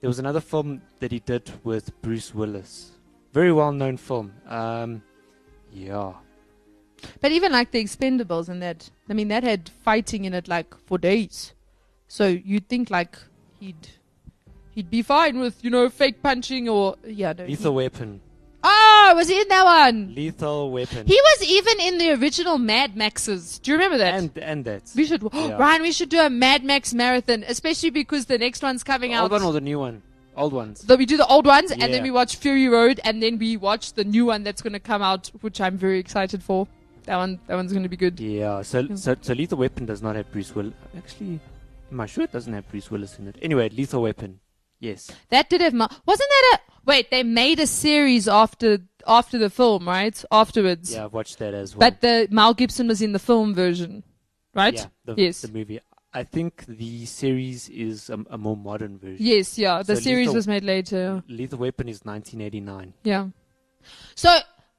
There 0.00 0.08
was 0.08 0.18
another 0.18 0.40
film 0.40 0.80
that 1.00 1.12
he 1.12 1.18
did 1.18 1.50
with 1.62 2.00
Bruce 2.00 2.34
Willis. 2.34 2.92
Very 3.34 3.52
well 3.52 3.72
known 3.72 3.96
film. 3.98 4.32
Um, 4.48 5.02
yeah. 5.72 6.14
But 7.20 7.32
even 7.32 7.52
like 7.52 7.70
the 7.72 7.84
Expendables 7.84 8.48
and 8.48 8.62
that, 8.62 8.88
I 9.10 9.12
mean, 9.12 9.28
that 9.28 9.44
had 9.44 9.68
fighting 9.68 10.24
in 10.24 10.32
it 10.34 10.48
like 10.48 10.74
for 10.86 10.96
days. 10.98 11.52
So 12.06 12.26
you'd 12.28 12.68
think 12.68 12.90
like 12.90 13.18
he'd 13.60 13.88
he'd 14.78 14.90
be 14.90 15.02
fine 15.02 15.40
with 15.40 15.62
you 15.64 15.70
know 15.70 15.88
fake 15.88 16.22
punching 16.22 16.68
or 16.68 16.96
yeah. 17.04 17.32
No, 17.36 17.44
Lethal 17.44 17.72
he- 17.72 17.76
Weapon. 17.76 18.20
oh, 18.62 19.12
was 19.16 19.28
he 19.28 19.40
in 19.40 19.48
that 19.48 19.64
one? 19.64 20.14
Lethal 20.14 20.70
Weapon. 20.70 21.06
He 21.06 21.18
was 21.28 21.38
even 21.58 21.80
in 21.80 21.98
the 21.98 22.10
original 22.20 22.58
Mad 22.58 22.96
Maxes. 22.96 23.58
Do 23.58 23.70
you 23.70 23.76
remember 23.76 23.98
that? 23.98 24.14
and 24.14 24.30
and 24.38 24.64
that. 24.64 24.82
we 24.94 25.04
should, 25.04 25.22
Yeah. 25.32 25.56
Ryan. 25.58 25.82
We 25.82 25.92
should 25.92 26.08
do 26.08 26.20
a 26.20 26.30
Mad 26.30 26.64
Max 26.64 26.94
marathon, 26.94 27.44
especially 27.46 27.90
because 27.90 28.26
the 28.26 28.38
next 28.38 28.62
one's 28.62 28.84
coming 28.84 29.12
Old 29.14 29.18
out. 29.18 29.22
Old 29.32 29.32
one 29.32 29.42
or 29.42 29.52
the 29.52 29.60
new 29.60 29.78
one? 29.80 30.02
Old 30.36 30.52
ones. 30.52 30.84
So 30.86 30.94
we 30.94 31.04
do 31.04 31.16
the 31.16 31.26
old 31.26 31.46
ones, 31.46 31.72
and 31.72 31.92
then 31.92 32.02
we 32.04 32.12
watch 32.12 32.36
Fury 32.36 32.68
Road, 32.68 33.00
and 33.02 33.20
then 33.20 33.38
we 33.38 33.56
watch 33.56 33.94
the 33.94 34.04
new 34.04 34.24
one 34.26 34.44
that's 34.44 34.62
going 34.62 34.72
to 34.74 34.78
come 34.92 35.02
out, 35.02 35.32
which 35.40 35.60
I'm 35.60 35.76
very 35.76 35.98
excited 35.98 36.44
for. 36.44 36.68
That 37.08 37.16
one, 37.16 37.40
that 37.48 37.56
one's 37.56 37.72
gonna 37.72 37.88
be 37.88 37.96
good. 37.96 38.20
Yeah, 38.20 38.60
so, 38.62 38.80
Yeah. 38.80 38.94
so 38.94 39.16
so 39.20 39.32
Lethal 39.32 39.58
Weapon 39.58 39.86
does 39.86 40.02
not 40.02 40.14
have 40.14 40.30
Bruce 40.30 40.54
Willis. 40.54 40.74
Actually, 40.96 41.40
I 41.98 42.06
sure 42.06 42.24
it 42.24 42.32
doesn't 42.32 42.52
have 42.52 42.68
Bruce 42.68 42.90
Willis 42.90 43.18
in 43.18 43.28
it? 43.28 43.36
Anyway, 43.40 43.68
Lethal 43.70 44.02
Weapon. 44.02 44.40
Yes. 44.80 45.10
That 45.30 45.50
did 45.50 45.60
have 45.60 45.74
Mel. 45.74 45.90
Wasn't 46.06 46.28
that 46.30 46.58
a 46.58 46.72
wait? 46.84 47.10
They 47.10 47.22
made 47.22 47.58
a 47.60 47.66
series 47.66 48.28
after 48.28 48.78
after 49.06 49.38
the 49.38 49.50
film, 49.50 49.88
right? 49.88 50.22
Afterwards. 50.30 50.92
Yeah, 50.94 51.04
I've 51.06 51.12
watched 51.12 51.38
that 51.38 51.54
as 51.54 51.74
well. 51.74 51.90
But 51.90 52.00
the 52.00 52.28
Mel 52.30 52.54
Gibson 52.54 52.88
was 52.88 53.02
in 53.02 53.12
the 53.12 53.18
film 53.18 53.54
version, 53.54 54.04
right? 54.54 54.74
Yeah, 54.74 54.86
the, 55.04 55.14
yes. 55.16 55.40
the 55.42 55.48
movie. 55.52 55.80
I 56.12 56.22
think 56.24 56.64
the 56.66 57.04
series 57.06 57.68
is 57.68 58.08
a, 58.08 58.18
a 58.30 58.38
more 58.38 58.56
modern 58.56 58.98
version. 58.98 59.18
Yes, 59.20 59.58
yeah. 59.58 59.82
The 59.82 59.96
So 59.96 60.02
series 60.02 60.28
Lethal- 60.28 60.34
was 60.34 60.48
made 60.48 60.64
later. 60.64 61.22
Lethal 61.28 61.58
Weapon 61.58 61.88
is 61.88 62.00
1989. 62.02 62.94
Yeah. 63.04 63.28
So 64.14 64.38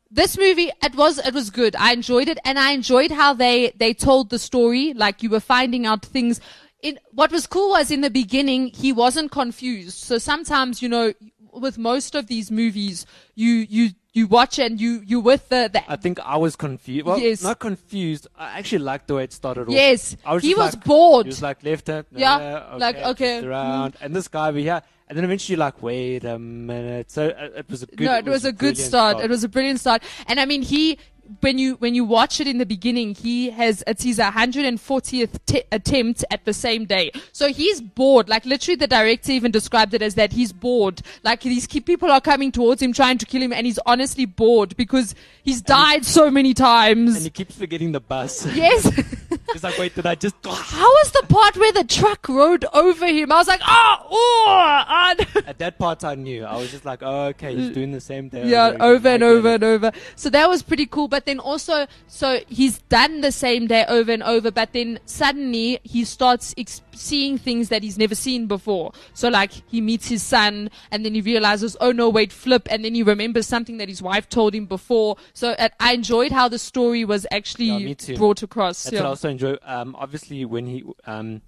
this 0.10 0.38
movie, 0.38 0.72
it 0.82 0.96
was 0.96 1.20
it 1.20 1.34
was 1.34 1.50
good. 1.50 1.76
I 1.76 1.94
enjoyed 1.94 2.30
it, 2.30 2.40
and 2.46 2.58
I 2.58 2.72
enjoyed 2.72 3.12
how 3.12 3.34
they 3.34 3.72
they 3.78 3.94
told 3.94 4.30
the 4.30 4.40
story. 4.40 4.94
Like 4.94 5.22
you 5.24 5.30
were 5.30 5.40
finding 5.40 5.86
out 5.86 6.04
things. 6.06 6.42
In 6.82 7.00
what 7.12 7.32
was 7.32 7.46
cool 7.48 7.70
was 7.72 7.92
in 7.92 8.02
the 8.02 8.10
beginning 8.10 8.68
he 8.68 8.94
wasn't 8.94 9.32
confused. 9.32 9.98
So 9.98 10.18
sometimes 10.18 10.82
you 10.82 10.88
know, 10.90 11.14
with 11.52 11.78
most 11.78 12.16
of 12.16 12.28
these 12.28 12.50
movies, 12.52 13.06
you 13.36 13.66
you 13.70 13.90
you 14.14 14.28
watch 14.28 14.60
and 14.60 14.80
you 14.80 15.02
you 15.06 15.20
with 15.20 15.50
the 15.50 15.70
the 15.72 15.84
I 15.92 15.96
think 15.98 16.20
I 16.22 16.38
was 16.38 16.56
confused. 16.56 17.06
Well, 17.06 17.20
Yes. 17.20 17.44
not 17.44 17.60
confused. 17.60 18.28
I 18.38 18.58
actually 18.60 18.80
liked 18.80 19.08
the 19.08 19.16
way 19.16 19.24
it 19.26 19.34
started 19.34 19.68
off. 19.68 19.74
yes 19.74 20.16
I 20.26 20.34
was 20.36 20.44
he 20.44 20.56
was 20.56 20.74
like- 20.76 20.84
bored. 20.86 21.26
He 21.26 21.30
was 21.30 21.42
like 21.42 21.64
left 21.64 21.88
hand. 21.88 22.06
Yeah, 22.16 22.36
uh, 22.38 22.78
like, 22.80 22.96
okay, 22.98 23.44
around, 23.46 23.96
and 24.02 24.16
this 24.16 24.28
guy 24.28 24.48
over 24.50 24.58
here, 24.60 24.82
and 25.08 25.18
then 25.18 25.26
eventually 25.26 25.54
you're 25.56 25.60
like, 25.60 25.82
wait 25.82 26.24
a 26.24 26.40
minute. 26.40 27.12
So 27.12 27.28
uh, 27.28 27.50
it 27.60 27.70
was 27.70 27.84
a 27.84 27.88
good. 27.88 28.06
no, 28.06 28.16
it 28.18 28.26
was 28.26 28.46
a 28.46 28.52
good 28.52 28.76
brilliant 28.76 28.78
start. 28.78 29.20
It 29.20 29.30
was 29.30 29.44
a 29.44 29.50
brilliant 29.50 29.80
start. 29.82 30.02
And 30.28 30.40
I 30.40 30.46
mean, 30.46 30.62
he 30.62 30.98
when 31.42 31.58
you 31.58 31.76
when 31.76 31.96
you 31.96 32.04
watch 32.04 32.40
it 32.40 32.48
in 32.48 32.58
the 32.58 32.66
beginning, 32.66 33.16
he 33.16 33.50
has 33.52 33.84
it's 33.88 34.04
his 34.04 34.18
140th 34.20 35.40
t- 35.46 35.64
attempt 35.72 36.26
at 36.32 36.46
the 36.46 36.54
same 36.54 36.86
day. 36.86 37.12
So 37.32 37.50
he's 37.50 37.82
bored. 37.82 38.30
Like 38.30 38.46
literally, 38.46 38.76
the 38.76 38.88
director 38.88 39.32
even 39.32 39.52
described 39.52 39.94
it 39.94 40.02
as 40.02 40.16
that 40.16 40.34
he's 40.34 40.52
bored. 40.54 41.02
Like 41.24 41.42
these 41.42 41.68
people 41.68 42.12
are 42.12 42.22
coming 42.22 42.52
towards 42.52 42.82
him 42.82 42.94
trying 42.94 43.18
to 43.20 43.26
kill 43.26 43.42
him, 43.42 43.54
and 43.54 43.66
he's 43.66 43.80
honestly 43.86 44.26
bored 44.26 44.76
because 44.78 45.16
he's 45.44 45.62
died 45.62 46.06
so 46.06 46.30
many 46.32 46.54
times. 46.54 47.16
and 47.16 47.24
he 47.24 47.30
keeps 47.30 47.56
forgetting 47.56 47.92
the 47.92 48.00
bus. 48.00 48.46
Yes. 48.56 48.90
He's 49.54 49.64
like, 49.64 49.78
wait, 49.78 49.96
did 49.96 50.06
I 50.06 50.16
just? 50.16 50.36
How 50.46 50.86
was 50.90 51.12
the 51.12 51.26
part 51.28 51.58
where 51.58 51.72
the 51.72 51.84
truck 51.84 52.28
rode 52.30 52.66
over 52.74 53.08
him? 53.08 53.32
I 53.32 53.36
was 53.36 53.48
like, 53.48 53.62
oh, 53.68 53.98
oh. 54.12 55.16
At 55.48 55.60
that 55.60 55.78
part, 55.80 56.04
I 56.04 56.16
knew. 56.16 56.46
I 56.46 56.56
was 56.58 56.72
just 56.72 56.86
like, 56.86 57.00
oh, 57.02 57.26
okay, 57.28 57.56
he's 57.56 57.70
doing 57.70 57.92
the 57.92 58.02
same 58.02 58.30
thing. 58.30 58.48
yeah, 58.48 58.76
over 58.80 59.08
and 59.10 59.24
over 59.24 59.50
and 59.56 59.64
over. 59.64 59.92
So 60.16 60.30
that 60.30 60.48
was 60.50 60.62
pretty 60.64 60.86
cool. 60.86 61.08
But 61.08 61.26
then 61.26 61.40
also, 61.40 61.88
so 62.08 62.40
he's 62.48 62.80
done 62.84 63.22
the 63.22 63.32
same 63.32 63.68
day 63.68 63.86
over 63.88 64.12
and 64.12 64.24
over, 64.24 64.52
but 64.52 64.74
then 64.74 65.00
suddenly 65.06 65.80
he 65.84 66.06
starts 66.06 66.54
ex- 66.58 66.82
seeing 66.94 67.38
things 67.38 67.70
that 67.70 67.84
he's 67.84 67.98
never 67.98 68.16
seen 68.16 68.48
before. 68.48 68.92
So 69.14 69.30
like 69.30 69.52
he 69.68 69.82
meets 69.82 70.08
his 70.10 70.24
son 70.24 70.70
and 70.92 71.06
then 71.06 71.14
he 71.14 71.22
realizes, 71.22 71.76
oh 71.82 71.92
no, 71.92 72.10
wait, 72.10 72.32
flip. 72.32 72.68
And 72.72 72.84
then 72.86 72.96
he 72.96 73.04
remembers 73.04 73.48
something 73.48 73.78
that 73.78 73.90
his 73.90 74.02
wife 74.02 74.28
told 74.30 74.54
him 74.54 74.66
before. 74.66 75.18
So 75.34 75.52
uh, 75.52 75.70
I 75.80 75.94
enjoyed 75.94 76.32
how 76.32 76.48
the 76.48 76.60
story 76.60 77.06
was 77.06 77.26
Yeah, 77.30 77.38
actually 77.38 77.96
too. 77.96 78.18
brought 78.18 78.44
across. 78.44 78.84
That's 78.84 78.94
yeah. 78.94 79.00
what 79.02 79.06
I 79.08 79.10
also 79.10 79.30
Um, 79.44 79.96
obviously, 79.98 80.46
when 80.46 80.68
he, 80.68 80.84
um, 81.06 81.42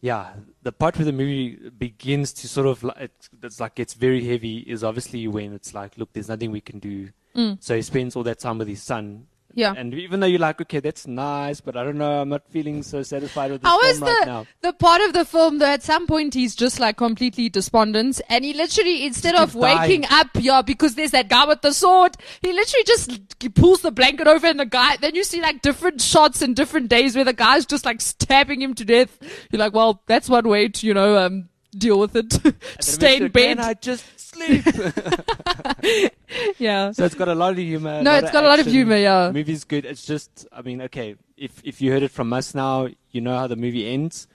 yeah, 0.00 0.34
the 0.62 0.72
part 0.72 0.96
where 0.96 1.04
the 1.04 1.12
movie 1.12 1.70
begins 1.70 2.32
to 2.34 2.48
sort 2.48 2.66
of, 2.66 2.82
like, 2.82 2.96
it's, 2.98 3.30
it's 3.42 3.60
like 3.60 3.74
gets 3.74 3.94
very 3.94 4.24
heavy 4.24 4.58
is 4.58 4.84
obviously 4.84 5.26
when 5.28 5.52
it's 5.52 5.74
like, 5.74 5.96
look, 5.98 6.12
there's 6.12 6.28
nothing 6.28 6.50
we 6.50 6.60
can 6.60 6.78
do. 6.78 7.10
Mm. 7.34 7.62
So 7.62 7.76
he 7.76 7.82
spends 7.82 8.16
all 8.16 8.22
that 8.24 8.38
time 8.38 8.58
with 8.58 8.68
his 8.68 8.82
son. 8.82 9.26
Yeah. 9.56 9.72
And 9.76 9.92
even 9.94 10.20
though 10.20 10.26
you're 10.26 10.38
like, 10.38 10.60
okay, 10.60 10.80
that's 10.80 11.06
nice, 11.06 11.62
but 11.62 11.76
I 11.78 11.82
don't 11.82 11.96
know, 11.96 12.20
I'm 12.20 12.28
not 12.28 12.46
feeling 12.50 12.82
so 12.82 13.02
satisfied 13.02 13.50
with 13.50 13.62
this 13.62 13.68
How 13.68 13.80
film 13.80 13.90
is 13.92 14.00
right 14.02 14.20
the 14.20 14.26
now. 14.26 14.46
the 14.60 14.72
part 14.74 15.00
of 15.00 15.14
the 15.14 15.24
film 15.24 15.58
though, 15.58 15.66
at 15.66 15.82
some 15.82 16.06
point 16.06 16.34
he's 16.34 16.54
just 16.54 16.78
like 16.78 16.98
completely 16.98 17.48
despondent 17.48 18.20
and 18.28 18.44
he 18.44 18.52
literally 18.52 19.06
instead 19.06 19.34
of 19.34 19.52
keeps 19.52 19.60
dying. 19.62 19.78
waking 19.80 20.04
up 20.10 20.28
yeah 20.38 20.60
because 20.62 20.94
there's 20.94 21.12
that 21.12 21.28
guy 21.28 21.46
with 21.46 21.62
the 21.62 21.72
sword 21.72 22.16
he 22.42 22.52
literally 22.52 22.84
just 22.84 23.38
pulls 23.54 23.80
the 23.80 23.90
blanket 23.90 24.26
over 24.26 24.46
and 24.46 24.60
the 24.60 24.66
guy 24.66 24.96
then 24.98 25.14
you 25.14 25.24
see 25.24 25.40
like 25.40 25.62
different 25.62 26.00
shots 26.02 26.42
and 26.42 26.54
different 26.54 26.88
days 26.90 27.16
where 27.16 27.24
the 27.24 27.32
guy's 27.32 27.64
just 27.64 27.86
like 27.86 28.00
stabbing 28.02 28.60
him 28.60 28.74
to 28.74 28.84
death 28.84 29.18
you're 29.50 29.58
like 29.58 29.72
well 29.72 30.02
that's 30.06 30.28
one 30.28 30.46
way 30.46 30.68
to 30.68 30.86
you 30.86 30.92
know 30.92 31.16
um 31.16 31.48
deal 31.76 31.98
with 31.98 32.16
it 32.16 32.38
stay 32.80 33.16
in 33.16 33.28
bed 33.28 33.56
Can 33.58 33.60
I 33.60 33.74
just 33.74 34.04
sleep? 34.36 34.64
yeah 36.58 36.90
so 36.92 37.04
it's 37.04 37.14
got 37.14 37.28
a 37.28 37.34
lot 37.34 37.52
of 37.52 37.58
humor. 37.58 38.02
no 38.02 38.14
it's 38.16 38.30
got 38.30 38.44
a 38.44 38.48
lot 38.48 38.58
of 38.58 38.66
humor 38.66 38.96
yeah 38.96 39.26
The 39.28 39.32
movie's 39.32 39.64
good. 39.64 39.84
It's 39.84 40.04
just, 40.06 40.46
I 40.52 40.62
mean, 40.62 40.82
okay, 40.82 41.16
if 41.36 41.60
if 41.64 41.80
you 41.80 41.92
heard 41.92 42.02
it 42.02 42.10
from 42.10 42.32
us 42.32 42.54
now, 42.54 42.88
you 43.10 43.20
know 43.20 43.36
how 43.36 43.46
the 43.46 43.56
movie 43.56 43.86
ends. 43.88 44.26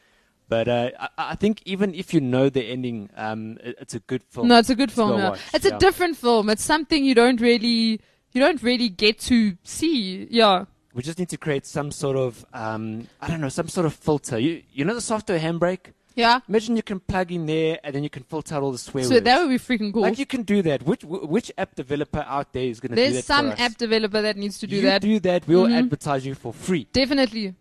But 0.49 0.67
uh, 0.67 0.89
I, 0.99 1.09
I 1.17 1.35
think 1.35 1.61
even 1.65 1.95
if 1.95 2.13
you 2.13 2.19
know 2.19 2.49
the 2.49 2.63
ending, 2.63 3.09
um, 3.15 3.57
it, 3.63 3.75
it's 3.79 3.95
a 3.95 3.99
good 4.01 4.23
film. 4.23 4.49
No, 4.49 4.59
it's 4.59 4.69
a 4.69 4.75
good 4.75 4.91
film. 4.91 5.17
yeah. 5.17 5.29
watch, 5.29 5.39
It's 5.53 5.65
yeah. 5.65 5.75
a 5.75 5.79
different 5.79 6.17
film. 6.17 6.49
It's 6.49 6.63
something 6.63 7.05
you 7.05 7.15
don't 7.15 7.39
really 7.39 8.01
you 8.33 8.39
don't 8.41 8.61
really 8.61 8.89
get 8.89 9.19
to 9.31 9.55
see. 9.63 10.27
Yeah. 10.29 10.65
We 10.93 11.03
just 11.03 11.19
need 11.19 11.29
to 11.29 11.37
create 11.37 11.65
some 11.65 11.89
sort 11.91 12.17
of, 12.17 12.45
um, 12.53 13.07
I 13.21 13.29
don't 13.29 13.39
know, 13.39 13.47
some 13.49 13.69
sort 13.69 13.85
of 13.85 13.93
filter. 13.93 14.37
You 14.39 14.61
you 14.73 14.83
know 14.85 14.93
the 14.93 15.01
software 15.01 15.39
handbrake. 15.39 15.93
Yeah. 16.15 16.39
Imagine 16.49 16.75
you 16.75 16.83
can 16.83 16.99
plug 16.99 17.31
in 17.31 17.45
there 17.45 17.79
and 17.83 17.95
then 17.95 18.03
you 18.03 18.09
can 18.09 18.23
filter 18.23 18.55
out 18.55 18.63
all 18.63 18.71
the 18.71 18.77
swear 18.77 19.03
So 19.05 19.11
words. 19.15 19.23
that 19.23 19.39
would 19.41 19.49
be 19.49 19.57
freaking 19.57 19.93
cool. 19.93 20.01
Like 20.01 20.19
you 20.19 20.25
can 20.25 20.43
do 20.43 20.61
that. 20.63 20.83
Which 20.83 21.03
which 21.05 21.51
app 21.57 21.75
developer 21.75 22.23
out 22.27 22.51
there 22.53 22.63
is 22.65 22.79
going 22.79 22.91
to 22.91 22.95
do 22.97 23.03
that? 23.03 23.11
There's 23.11 23.25
some 23.25 23.51
app 23.57 23.77
developer 23.77 24.21
that 24.21 24.35
needs 24.37 24.59
to 24.59 24.67
do 24.67 24.81
that. 24.81 25.03
you 25.05 25.19
that. 25.19 25.19
do 25.19 25.19
that, 25.29 25.47
we'll 25.47 25.67
Mhm. 25.67 25.77
advertise 25.77 26.25
you 26.25 26.35
for 26.35 26.51
free. 26.53 26.87
Definitely. 26.91 27.55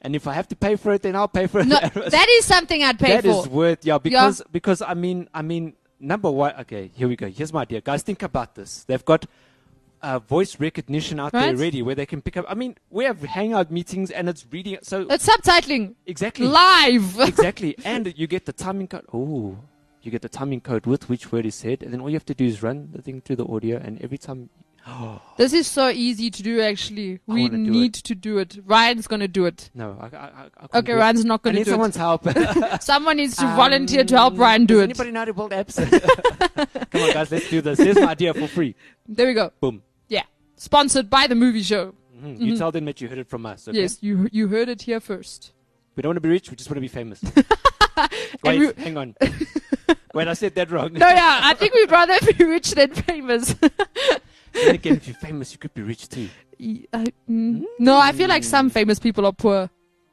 And 0.00 0.14
if 0.14 0.28
I 0.28 0.32
have 0.32 0.46
to 0.48 0.56
pay 0.56 0.76
for 0.76 0.92
it, 0.92 1.02
then 1.02 1.16
I'll 1.16 1.26
pay 1.26 1.48
for 1.48 1.58
it. 1.60 1.66
No, 1.66 1.80
that 2.16 2.28
is 2.38 2.44
something 2.44 2.84
I'd 2.84 2.98
pay 3.00 3.14
That 3.20 3.24
for. 3.24 3.30
is 3.42 3.48
worth 3.48 3.84
yeah 3.84 3.98
because 3.98 4.42
because 4.52 4.80
I 4.80 4.94
mean 4.94 5.28
I 5.34 5.42
mean 5.42 5.74
number 5.98 6.30
one 6.30 6.54
okay 6.60 6.92
here 6.94 7.08
we 7.08 7.16
go 7.16 7.26
here's 7.28 7.52
my 7.52 7.62
idea 7.62 7.80
guys 7.80 8.02
think 8.04 8.22
about 8.22 8.54
this 8.54 8.84
they've 8.84 9.04
got 9.04 9.26
uh, 10.02 10.18
voice 10.18 10.58
recognition 10.60 11.18
out 11.20 11.32
there 11.32 11.48
already 11.48 11.82
where 11.82 11.94
they 11.94 12.06
can 12.06 12.20
pick 12.22 12.36
up 12.36 12.44
I 12.48 12.54
mean 12.54 12.76
we 12.90 13.04
have 13.04 13.20
hangout 13.22 13.70
meetings 13.70 14.10
and 14.10 14.28
it's 14.28 14.46
reading 14.50 14.78
so 14.82 15.06
It's 15.10 15.26
subtitling 15.28 15.94
exactly 16.06 16.46
live. 16.46 17.18
exactly 17.32 17.76
and 17.84 18.12
you 18.16 18.26
get 18.26 18.46
the 18.46 18.52
timing 18.52 18.86
code 18.88 19.06
oh 19.12 19.56
you 20.02 20.10
get 20.10 20.22
the 20.22 20.28
timing 20.28 20.60
code 20.60 20.86
with 20.86 21.08
which 21.08 21.32
word 21.32 21.44
is 21.46 21.54
said 21.54 21.82
and 21.82 21.92
then 21.92 22.00
all 22.00 22.08
you 22.08 22.16
have 22.16 22.26
to 22.26 22.34
do 22.34 22.44
is 22.46 22.62
run 22.62 22.90
the 22.92 23.02
thing 23.02 23.20
through 23.20 23.36
the 23.36 23.46
audio 23.46 23.76
and 23.78 24.00
every 24.02 24.18
time 24.18 24.48
this 25.36 25.52
is 25.52 25.66
so 25.66 25.90
easy 25.90 26.30
to 26.30 26.42
do. 26.42 26.62
Actually, 26.62 27.14
I 27.28 27.32
we 27.34 27.48
need 27.50 27.92
to 27.94 28.14
do 28.14 28.38
it. 28.38 28.56
Ryan's 28.64 29.06
gonna 29.06 29.28
do 29.28 29.44
it. 29.44 29.68
no 29.74 29.98
I, 30.00 30.06
I, 30.16 30.26
I, 30.72 30.78
Okay, 30.78 30.92
do 30.92 30.96
it. 30.96 31.00
Ryan's 31.00 31.24
not 31.26 31.40
I 31.40 31.42
gonna 31.50 31.58
need 31.58 31.64
do 31.64 31.72
someone's 31.72 31.96
help. 31.96 32.24
Someone 32.80 33.16
needs 33.18 33.36
to 33.36 33.46
volunteer 33.48 34.04
to 34.04 34.16
help 34.16 34.34
Um, 34.34 34.40
Ryan 34.40 34.64
do 34.66 34.74
does 34.74 34.80
it. 34.80 34.84
anybody 34.84 35.10
know 35.10 35.18
how 35.20 35.24
to 35.26 35.34
build 35.34 35.50
apps 35.50 35.76
come 36.90 37.02
on 37.02 37.12
guys 37.12 37.30
let's 37.30 37.50
do 37.50 37.60
this 37.60 37.78
here's 37.78 37.96
my 37.96 38.06
idea 38.12 38.32
for 38.32 38.46
free 38.48 38.74
There 39.06 39.26
we 39.26 39.34
go. 39.34 39.52
boom 39.60 39.82
sponsored 40.58 41.08
by 41.08 41.26
the 41.26 41.34
movie 41.34 41.62
show. 41.62 41.94
Mhm. 42.22 42.40
You 42.40 42.56
tell 42.58 42.70
them 42.72 42.84
that 42.86 43.00
you 43.00 43.08
heard 43.08 43.18
it 43.18 43.28
from 43.28 43.46
us. 43.46 43.68
Okay? 43.68 43.80
Yes, 43.80 43.98
you 44.02 44.28
you 44.32 44.48
heard 44.48 44.68
it 44.68 44.82
here 44.82 45.00
first. 45.00 45.52
We 45.96 46.02
don't 46.02 46.10
want 46.10 46.16
to 46.16 46.20
be 46.20 46.28
rich. 46.28 46.50
We 46.50 46.56
just 46.56 46.68
want 46.68 46.76
to 46.76 46.80
be 46.80 46.88
famous. 46.88 47.20
Wait, 48.44 48.58
we- 48.60 48.72
hang 48.82 48.96
on. 48.96 49.14
Wait, 50.14 50.28
I 50.28 50.32
said 50.34 50.54
that 50.54 50.70
wrong. 50.70 50.92
No, 50.92 51.06
yeah, 51.08 51.40
I 51.42 51.54
think 51.54 51.74
we'd 51.74 51.90
rather 51.90 52.14
be 52.32 52.44
rich 52.44 52.72
than 52.72 52.92
famous. 52.94 53.54
then 54.52 54.74
again, 54.74 54.96
if 54.96 55.06
you're 55.06 55.16
famous, 55.16 55.52
you 55.52 55.58
could 55.58 55.74
be 55.74 55.82
rich 55.82 56.08
too. 56.08 56.28
Mm. 56.60 57.64
No, 57.78 57.98
I 57.98 58.12
feel 58.12 58.28
like 58.28 58.42
some 58.44 58.70
famous 58.70 58.98
people 58.98 59.26
are 59.26 59.32
poor. 59.32 59.70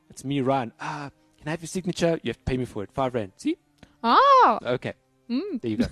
It's 0.10 0.23
me, 0.23 0.41
Ryan. 0.41 0.73
Ah, 0.79 1.10
can 1.39 1.47
I 1.47 1.51
have 1.51 1.62
your 1.62 1.67
signature? 1.67 2.19
You 2.23 2.29
have 2.29 2.38
to 2.38 2.43
pay 2.43 2.58
me 2.58 2.65
for 2.65 2.84
it. 2.84 2.91
Five 2.91 3.13
rand. 3.15 3.31
See? 3.38 3.58
Ah, 4.03 4.60
Okay. 4.63 4.93
mm. 5.29 5.62
There 5.62 5.71
you 5.71 5.77
go. 5.77 5.88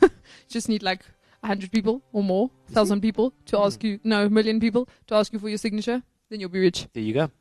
just 0.48 0.70
need 0.70 0.84
like 0.84 1.02
a 1.44 1.48
hundred 1.48 1.72
people 1.72 2.02
or 2.14 2.24
more, 2.24 2.50
thousand 2.72 3.02
people 3.02 3.34
to 3.46 3.58
Mm. 3.58 3.66
ask 3.66 3.84
you, 3.84 4.00
no, 4.04 4.26
a 4.26 4.30
million 4.30 4.60
people 4.60 4.88
to 5.08 5.16
ask 5.16 5.32
you 5.34 5.40
for 5.40 5.50
your 5.50 5.58
signature. 5.58 6.02
Then 6.30 6.40
you'll 6.40 6.50
be 6.50 6.60
rich. 6.60 6.88
there 6.94 7.04
you 7.04 7.14
go. 7.14 7.32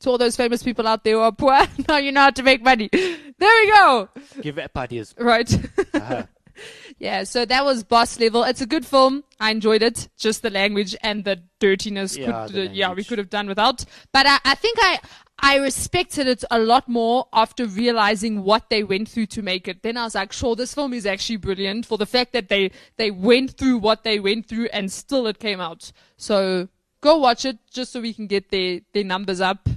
To 0.00 0.10
all 0.10 0.18
those 0.18 0.34
famous 0.36 0.62
people 0.62 0.86
out 0.88 1.04
there 1.04 1.14
who 1.14 1.20
are 1.20 1.32
poor, 1.32 1.58
now 1.88 1.98
you 1.98 2.10
know 2.12 2.22
how 2.22 2.30
to 2.30 2.42
make 2.42 2.62
money. 2.62 2.88
There 2.92 3.30
we 3.38 3.70
go. 3.70 4.08
Give 4.40 4.58
app 4.58 4.76
ideas. 4.76 5.14
Right. 5.18 5.50
Uh-huh. 5.94 6.24
yeah. 6.98 7.24
So 7.24 7.44
that 7.44 7.64
was 7.64 7.84
Boss 7.84 8.18
Level. 8.18 8.42
It's 8.44 8.60
a 8.62 8.66
good 8.66 8.84
film. 8.86 9.24
I 9.38 9.50
enjoyed 9.50 9.82
it. 9.82 10.08
Just 10.18 10.42
the 10.42 10.50
language 10.50 10.96
and 11.02 11.24
the 11.24 11.42
dirtiness. 11.58 12.16
Yeah, 12.16 12.46
could, 12.46 12.54
the 12.54 12.68
uh, 12.68 12.72
yeah, 12.72 12.92
we 12.94 13.04
could 13.04 13.18
have 13.18 13.30
done 13.30 13.46
without. 13.46 13.84
But 14.12 14.26
I, 14.26 14.38
I 14.44 14.54
think 14.54 14.78
I. 14.80 15.00
I 15.42 15.56
respected 15.56 16.26
it 16.28 16.44
a 16.50 16.58
lot 16.58 16.88
more 16.88 17.26
after 17.32 17.66
realizing 17.66 18.42
what 18.44 18.68
they 18.70 18.84
went 18.84 19.08
through 19.08 19.26
to 19.26 19.42
make 19.42 19.66
it. 19.68 19.82
Then 19.82 19.96
I 19.96 20.04
was 20.04 20.14
like, 20.14 20.32
sure, 20.32 20.54
this 20.54 20.74
film 20.74 20.92
is 20.92 21.06
actually 21.06 21.36
brilliant 21.36 21.86
for 21.86 21.96
the 21.98 22.06
fact 22.06 22.32
that 22.34 22.48
they, 22.48 22.70
they 22.96 23.10
went 23.10 23.52
through 23.52 23.78
what 23.78 24.04
they 24.04 24.20
went 24.20 24.46
through 24.46 24.66
and 24.66 24.92
still 24.92 25.26
it 25.26 25.38
came 25.38 25.60
out. 25.60 25.92
So 26.16 26.68
go 27.00 27.16
watch 27.18 27.44
it 27.44 27.58
just 27.72 27.92
so 27.92 28.00
we 28.00 28.12
can 28.12 28.26
get 28.26 28.50
their, 28.50 28.80
their 28.92 29.04
numbers 29.04 29.40
up 29.40 29.68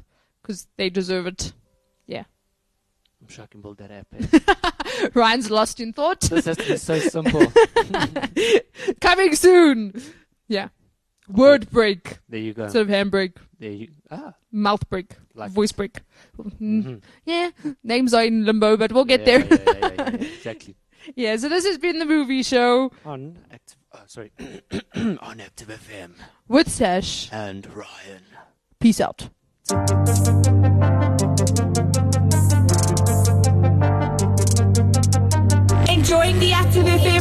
because 0.41 0.67
they 0.76 0.89
deserve 0.89 1.28
it. 1.28 1.54
Yeah. 2.08 2.26
I'm 3.21 3.30
sure 3.30 3.45
I 3.45 3.47
can 3.47 3.62
build 3.62 3.78
that 3.78 3.89
app. 3.89 4.08
eh? 4.13 5.10
Ryan's 5.13 5.49
lost 5.49 5.80
in 5.80 5.93
thought. 5.93 6.19
this 6.21 6.45
has 6.45 6.58
to 6.58 6.67
be 6.67 6.78
so 6.78 6.99
simple. 6.99 7.52
Coming 9.02 9.36
soon. 9.36 10.02
Yeah. 10.49 10.67
Word 11.29 11.69
break 11.71 12.19
There 12.29 12.39
you 12.39 12.53
go. 12.53 12.63
instead 12.65 12.81
of 12.81 12.89
hand 12.89 13.12
handbrake. 13.12 13.36
there 13.59 13.71
you 13.71 13.88
ah. 14.12 14.33
Mouth 14.51 14.88
break. 14.89 15.15
Like- 15.36 15.51
voice 15.51 15.71
break. 15.71 16.01
Mm, 16.38 16.83
mhm. 16.83 17.01
Yeah, 17.25 17.49
names 17.83 18.13
are 18.13 18.23
in 18.25 18.45
limbo, 18.45 18.77
but 18.77 18.91
we'll 18.91 19.05
get 19.05 19.21
Yeah, 19.25 19.39
there. 19.39 19.59
yeah, 19.65 19.89
yeah, 19.97 20.09
exactly. 20.38 20.75
yeah, 21.15 21.36
so 21.38 21.49
this 21.49 21.65
has 21.65 21.77
been 21.77 21.97
the 21.99 22.05
movie 22.05 22.43
show 22.43 22.91
On 23.05 23.38
active. 23.51 23.77
Oh, 23.93 23.99
sorry. 24.07 24.31
On 24.95 25.39
Active 25.39 25.67
FM. 25.69 26.12
with 26.47 26.69
Sash. 26.69 27.29
And 27.31 27.67
Ryan. 27.75 28.23
Peace 28.79 28.99
out. 28.99 29.29